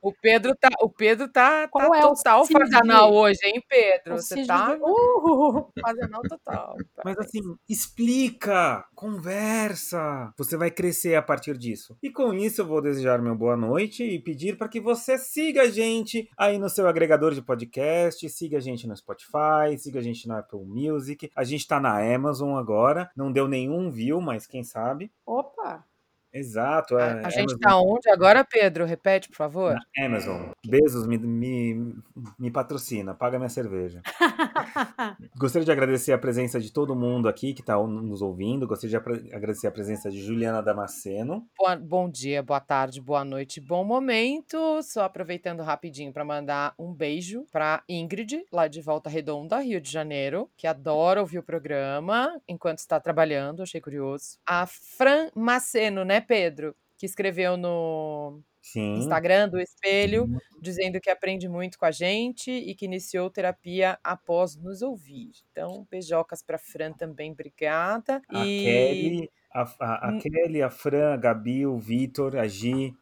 O 0.02 0.12
Pedro 0.14 0.56
tá, 0.56 0.70
o 0.82 0.90
Pedro 0.90 1.28
tá, 1.28 1.62
tá 1.64 1.68
Qual 1.70 1.94
é 1.96 2.06
o 2.06 2.14
total 2.14 2.46
fazanal 2.46 3.14
hoje, 3.14 3.40
hein, 3.46 3.64
Pedro? 3.68 4.16
O 4.16 4.18
Você 4.18 4.36
CID 4.36 4.48
tá 4.48 4.76
do- 4.76 4.84
Uh! 4.86 5.72
fazanal 5.82 6.22
total. 6.24 6.76
Mas 7.04 7.18
assim, 7.18 7.42
explica, 7.68 8.86
conversa. 8.96 10.34
Você 10.38 10.58
vai 10.58 10.72
crescer 10.72 11.16
a 11.16 11.22
partir 11.22 11.58
disso. 11.58 11.98
E 12.02 12.10
com 12.12 12.34
isso 12.34 12.62
eu 12.62 12.66
vou 12.66 12.82
desejar 12.82 13.22
meu 13.22 13.36
boa 13.36 13.56
noite 13.58 14.04
e 14.04 14.20
pedir 14.20 14.58
para 14.58 14.68
que 14.68 14.80
você 14.80 15.18
siga 15.18 15.64
a 15.64 15.70
gente 15.70 16.30
aí 16.38 16.58
no 16.58 16.70
seu 16.70 16.88
agregador 16.88 17.34
de 17.34 17.42
podcast, 17.42 18.28
siga 18.30 18.58
a 18.58 18.62
gente 18.62 18.88
no 18.88 18.96
Spotify, 18.96 19.78
siga 19.78 20.00
a 20.00 20.04
gente 20.04 20.28
na 20.28 20.40
Apple 20.40 20.66
Music. 20.66 21.30
A 21.36 21.44
gente 21.44 21.68
tá 21.68 21.80
na 21.80 22.00
Amazon 22.16 22.58
agora. 22.58 23.10
Não 23.16 23.32
deu 23.32 23.48
nenhum 23.48 23.90
view, 23.90 24.20
mas 24.22 24.46
quem 24.48 24.64
sabe. 24.64 25.12
Opa! 25.26 25.84
Exato, 26.34 26.98
é. 26.98 27.04
A, 27.24 27.28
a 27.28 27.30
gente 27.30 27.54
Amazon. 27.54 27.60
tá 27.60 27.78
onde 27.78 28.10
agora, 28.10 28.44
Pedro? 28.44 28.86
Repete, 28.86 29.28
por 29.30 29.36
favor. 29.36 29.76
Amazon. 30.00 30.52
Bezos 30.66 31.06
me, 31.08 31.18
me, 31.18 31.96
me 32.40 32.52
patrocina, 32.52 33.14
paga 33.14 33.38
minha 33.38 33.50
cerveja. 33.50 34.02
Gostaria 35.38 35.66
de 35.66 35.72
agradecer 35.72 36.14
a 36.14 36.18
presença 36.18 36.60
de 36.60 36.72
todo 36.72 36.96
mundo 36.96 37.28
aqui 37.28 37.54
que 37.54 37.62
está 37.62 37.76
nos 37.78 38.22
ouvindo. 38.22 38.68
Gostaria 38.68 39.00
de 39.00 39.34
agradecer 39.36 39.68
a 39.68 39.72
presença 39.72 40.10
de 40.10 40.22
Juliana 40.22 40.62
Damasceno. 40.62 41.46
Boa- 41.58 41.76
bom 41.76 42.10
dia, 42.10 42.42
boa 42.42 42.60
tarde, 42.60 43.02
boa 43.02 43.26
noite, 43.26 43.60
bom 43.60 43.84
momento. 43.84 44.82
Só 44.84 45.04
aproveitando 45.04 45.62
rapidinho 45.64 46.14
para 46.14 46.24
mandar 46.24 46.74
um 46.78 46.94
beijo 46.94 47.46
para 47.52 47.84
Ingrid, 47.90 48.44
lá 48.52 48.68
de 48.68 48.82
Volta 48.82 49.10
Redonda, 49.10 49.60
Rio 49.60 49.82
de 49.82 49.92
Janeiro, 49.92 50.50
que 50.58 50.68
adora 50.68 51.20
ouvir 51.20 51.40
o 51.40 51.44
programa 51.44 52.40
enquanto 52.48 52.80
está 52.80 53.00
trabalhando, 53.00 53.62
achei 53.64 53.82
curioso. 53.82 54.38
A 54.46 54.66
Fran 54.66 55.30
Maceno, 55.36 56.04
né, 56.06 56.21
Pedro? 56.22 56.76
Que 56.98 57.06
escreveu 57.06 57.58
no 57.58 58.42
Sim. 58.62 58.98
Instagram 58.98 59.50
do 59.50 59.60
Espelho, 59.60 60.30
dizendo 60.62 61.00
que 61.02 61.10
aprende 61.10 61.50
muito 61.50 61.78
com 61.80 61.86
a 61.86 61.92
gente 61.92 62.52
e 62.52 62.76
que 62.76 62.86
iniciou 62.86 63.30
terapia 63.30 63.98
após 64.04 64.56
nos 64.56 64.82
ouvir. 64.82 65.32
Então, 65.52 65.88
beijocas 65.90 66.44
para 66.44 66.58
Fran 66.60 66.94
também, 66.94 67.32
obrigada. 67.32 68.22
A 68.32 68.48
E 68.48 68.64
Kelly, 68.64 69.32
a, 69.54 69.62
a, 69.80 70.10
a 70.10 70.12
Hum. 70.12 70.20
Kelly, 70.20 70.62
a 70.62 70.70
Fran, 70.70 71.14
a 71.14 71.18
Gabi, 71.18 71.66
o 71.66 71.78
Vitor, 71.80 72.38
a 72.38 72.48
Gi. 72.48 72.94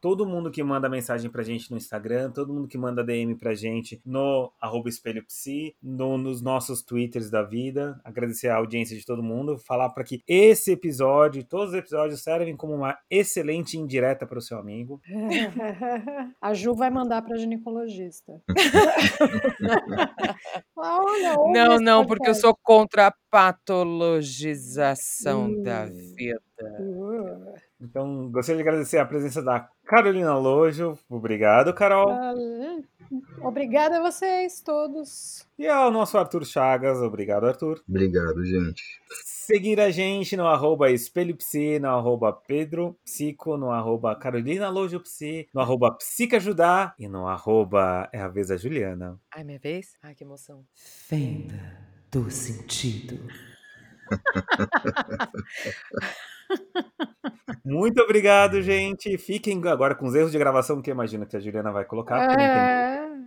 Todo 0.00 0.26
mundo 0.26 0.50
que 0.50 0.62
manda 0.62 0.88
mensagem 0.88 1.30
pra 1.30 1.42
gente 1.42 1.70
no 1.70 1.76
Instagram, 1.76 2.30
todo 2.30 2.52
mundo 2.52 2.68
que 2.68 2.78
manda 2.78 3.04
DM 3.04 3.34
pra 3.36 3.54
gente 3.54 4.00
no 4.04 4.52
arroba 4.60 4.88
espelho 4.88 5.24
psi, 5.26 5.74
no- 5.82 6.16
nos 6.18 6.40
nossos 6.42 6.82
twitters 6.82 7.30
da 7.30 7.42
vida. 7.42 8.00
Agradecer 8.04 8.48
a 8.48 8.56
audiência 8.56 8.96
de 8.96 9.04
todo 9.04 9.22
mundo. 9.22 9.58
Falar 9.58 9.90
para 9.90 10.04
que 10.04 10.22
esse 10.26 10.72
episódio, 10.72 11.44
todos 11.44 11.70
os 11.70 11.74
episódios 11.74 12.22
servem 12.22 12.56
como 12.56 12.74
uma 12.74 12.96
excelente 13.10 13.76
indireta 13.78 14.26
para 14.26 14.38
o 14.38 14.42
seu 14.42 14.58
amigo. 14.58 15.00
A 16.40 16.54
Ju 16.54 16.74
vai 16.74 16.90
mandar 16.90 17.22
para 17.22 17.36
ginecologista. 17.36 18.40
Ah, 20.78 20.98
Olha, 21.02 21.34
Não, 21.52 21.78
não, 21.78 22.04
porque 22.06 22.28
eu 22.28 22.34
sou 22.34 22.54
contra 22.62 23.06
a 23.08 23.14
patologização 23.30 25.62
da 25.62 25.86
vida. 25.86 26.38
Uh. 26.80 27.54
Então, 27.80 28.30
gostaria 28.30 28.62
de 28.62 28.68
agradecer 28.68 28.98
a 28.98 29.04
presença 29.04 29.42
da 29.42 29.68
Carolina 29.84 30.36
Lojo. 30.36 30.98
Obrigado, 31.08 31.74
Carol. 31.74 32.08
Obrigada 33.42 33.98
a 33.98 34.02
vocês 34.02 34.60
todos. 34.60 35.46
E 35.58 35.66
ao 35.68 35.90
nosso 35.90 36.16
Arthur 36.16 36.44
Chagas. 36.44 36.98
Obrigado, 36.98 37.46
Arthur. 37.46 37.82
Obrigado, 37.88 38.44
gente. 38.44 38.82
Seguir 39.24 39.78
a 39.80 39.90
gente 39.90 40.36
no 40.36 40.46
arroba 40.46 40.90
Espelho 40.90 41.36
Psi, 41.36 41.78
no 41.78 41.88
arroba 41.88 42.32
Pedro 42.32 42.98
Psico, 43.04 43.56
no 43.56 43.70
arroba 43.70 44.16
Carolina 44.16 44.68
Lojo 44.68 44.98
Psi, 45.00 45.48
no 45.54 45.60
arroba 45.60 45.92
Psica 45.92 46.38
Ajudar 46.38 46.94
e 46.98 47.06
no 47.06 47.28
arroba 47.28 48.08
É 48.12 48.20
a 48.20 48.28
Vez 48.28 48.48
da 48.48 48.56
Juliana. 48.56 49.20
Ai, 49.32 49.44
minha 49.44 49.58
vez? 49.58 49.94
Ai, 50.02 50.14
que 50.14 50.24
emoção. 50.24 50.64
Fenda 50.74 51.78
do 52.10 52.28
sentido. 52.28 53.20
Muito 57.64 58.00
obrigado, 58.00 58.62
gente. 58.62 59.18
Fiquem 59.18 59.60
agora 59.66 59.94
com 59.94 60.06
os 60.06 60.14
erros 60.14 60.32
de 60.32 60.38
gravação 60.38 60.80
que 60.80 60.90
eu 60.90 60.94
imagino 60.94 61.26
que 61.26 61.36
a 61.36 61.40
Juliana 61.40 61.72
vai 61.72 61.84
colocar. 61.84 62.22
É, 62.22 62.26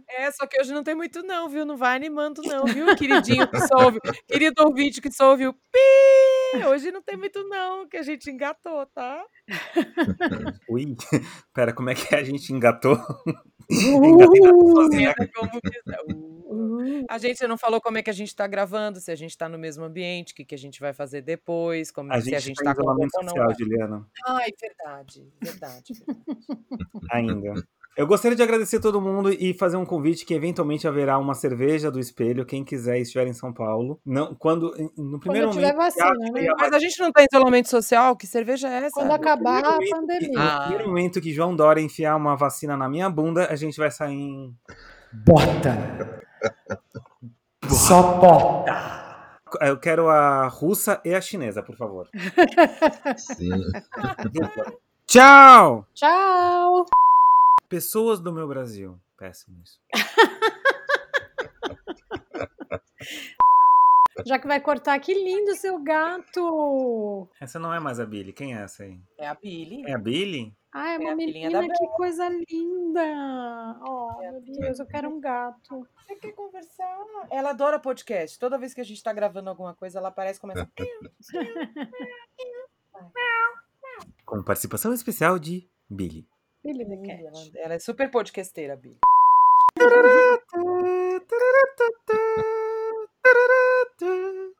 É, 0.07 0.31
só 0.31 0.47
que 0.47 0.59
hoje 0.59 0.73
não 0.73 0.83
tem 0.83 0.95
muito 0.95 1.21
não, 1.23 1.49
viu? 1.49 1.65
Não 1.65 1.77
vai 1.77 1.95
animando 1.95 2.41
não, 2.43 2.65
viu? 2.65 2.95
Queridinho 2.95 3.47
que 3.47 3.59
só 3.61 3.85
ouve, 3.85 3.99
querido 4.27 4.63
ouvinte 4.63 5.01
que 5.01 5.11
só 5.11 5.31
ouviu 5.31 5.53
pi, 5.53 5.79
hoje 6.67 6.91
não 6.91 7.01
tem 7.01 7.17
muito 7.17 7.43
não, 7.47 7.87
que 7.87 7.97
a 7.97 8.03
gente 8.03 8.29
engatou, 8.29 8.85
tá? 8.87 9.25
Ui, 10.69 10.95
pera, 11.53 11.73
como 11.73 11.89
é 11.89 11.95
que 11.95 12.15
a 12.15 12.23
gente 12.23 12.51
engatou? 12.53 12.97
Uh. 16.51 17.05
A 17.07 17.17
gente 17.19 17.45
não 17.47 17.57
falou 17.57 17.79
como 17.79 17.99
é 17.99 18.03
que 18.03 18.09
a 18.09 18.13
gente 18.13 18.35
tá 18.35 18.47
gravando, 18.47 18.99
se 18.99 19.11
a 19.11 19.15
gente 19.15 19.37
tá 19.37 19.47
no 19.47 19.59
mesmo 19.59 19.83
ambiente, 19.83 20.33
o 20.33 20.35
que, 20.35 20.43
que 20.43 20.55
a 20.55 20.57
gente 20.57 20.79
vai 20.79 20.91
fazer 20.91 21.21
depois, 21.21 21.91
como, 21.91 22.11
A 22.11 22.19
se 22.19 22.33
a 22.33 22.39
gente 22.39 22.57
está 22.57 22.73
tá 22.73 22.81
em 22.81 22.85
com 22.85 22.91
ou 22.91 22.97
não. 22.97 23.29
social, 23.29 23.45
vai. 23.45 23.55
Juliana, 23.59 24.07
Ai, 24.25 24.49
verdade, 24.59 25.31
verdade. 25.41 25.93
ainda. 27.11 27.53
Eu 27.99 28.07
gostaria 28.07 28.35
de 28.35 28.41
agradecer 28.41 28.79
todo 28.79 29.01
mundo 29.01 29.29
e 29.29 29.53
fazer 29.53 29.75
um 29.75 29.83
convite 29.85 30.25
que 30.25 30.33
eventualmente 30.33 30.87
haverá 30.87 31.17
uma 31.17 31.33
cerveja 31.33 31.91
do 31.91 31.99
espelho, 31.99 32.45
quem 32.45 32.63
quiser 32.63 32.97
estiver 32.99 33.27
em 33.27 33.33
São 33.33 33.51
Paulo. 33.51 33.99
Não, 34.05 34.33
quando 34.35 34.71
no 34.97 35.19
primeiro 35.19 35.47
Quando 35.49 35.55
tiver 35.55 35.73
momento, 35.73 35.95
vacina, 35.97 36.31
né? 36.31 36.47
Mas 36.57 36.71
a 36.71 36.79
gente 36.79 36.97
não 36.97 37.11
tá 37.11 37.21
em 37.23 37.27
isolamento 37.29 37.69
social? 37.69 38.15
Que 38.15 38.25
cerveja 38.25 38.69
é 38.69 38.85
essa? 38.85 38.91
Quando 39.01 39.11
acabar 39.11 39.65
a 39.65 39.71
momento 39.73 39.83
que- 39.83 39.89
pandemia. 39.91 40.29
No 40.31 40.39
Ah. 40.39 40.59
primeiro 40.61 40.87
momento 40.87 41.19
que 41.19 41.33
João 41.33 41.53
Dória 41.53 41.81
enfiar 41.81 42.15
uma 42.15 42.37
vacina 42.37 42.77
na 42.77 42.87
minha 42.87 43.09
bunda, 43.09 43.47
a 43.51 43.55
gente 43.57 43.77
vai 43.77 43.91
sair 43.91 44.13
em. 44.13 44.55
Bota. 45.11 46.21
Só 47.67 48.13
bota. 48.17 48.97
Eu 49.61 49.77
quero 49.77 50.07
a 50.07 50.47
russa 50.47 51.01
e 51.03 51.13
a 51.13 51.19
chinesa, 51.19 51.61
por 51.61 51.75
favor. 51.75 52.07
Sim. 53.17 53.49
Tchau! 55.05 55.85
Tchau! 55.93 56.85
Pessoas 57.69 58.19
do 58.19 58.33
meu 58.33 58.47
Brasil. 58.47 58.99
Péssimo 59.15 59.61
isso. 59.63 59.79
Já 64.25 64.37
que 64.37 64.47
vai 64.47 64.59
cortar, 64.59 64.99
que 64.99 65.13
lindo 65.13 65.55
seu 65.55 65.81
gato! 65.81 67.29
Essa 67.39 67.57
não 67.57 67.73
é 67.73 67.79
mais 67.79 67.99
a 67.99 68.05
Billy. 68.05 68.33
Quem 68.33 68.53
é 68.55 68.61
essa 68.63 68.83
aí? 68.83 68.99
É 69.17 69.27
a 69.27 69.33
Billy. 69.35 69.83
É 69.85 69.93
a 69.93 69.97
Billy? 69.97 70.53
Ah, 70.73 70.89
é 70.89 70.95
É 70.95 70.99
uma 70.99 71.15
menina, 71.15 71.61
que 71.67 71.87
coisa 71.95 72.27
linda! 72.27 73.79
Oh, 73.81 74.21
É 74.21 74.31
meu 74.31 74.41
Deus, 74.41 74.79
eu 74.79 74.85
quero 74.85 75.09
um 75.09 75.21
gato. 75.21 75.87
Você 76.05 76.15
quer 76.15 76.33
conversar? 76.33 76.97
Ela 77.31 77.51
adora 77.51 77.79
podcast. 77.79 78.37
Toda 78.37 78.57
vez 78.57 78.73
que 78.73 78.81
a 78.81 78.83
gente 78.83 79.01
tá 79.01 79.13
gravando 79.13 79.49
alguma 79.49 79.73
coisa, 79.73 79.99
ela 79.99 80.09
aparece 80.09 80.37
e 80.37 80.41
começa. 80.41 80.69
Com 84.25 84.43
participação 84.43 84.93
especial 84.93 85.39
de 85.39 85.67
Billy. 85.89 86.27
Billy 86.63 86.85
the 86.85 87.11
Ela, 87.11 87.31
Cat. 87.31 87.51
ela 87.57 87.73
é 87.75 87.79
super 87.79 88.09
podcasteira, 88.11 88.75
Billy. 88.75 88.97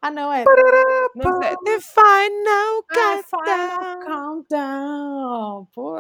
Ah, 0.02 0.12
não, 0.12 0.32
é. 0.32 0.46
Não 1.16 1.42
sei. 1.42 1.56
The 1.66 1.80
Final 1.82 2.84
Ah, 2.90 2.94
Countdown. 2.94 3.46
Final 3.46 4.00
Countdown. 4.06 5.68
Pô. 5.76 5.98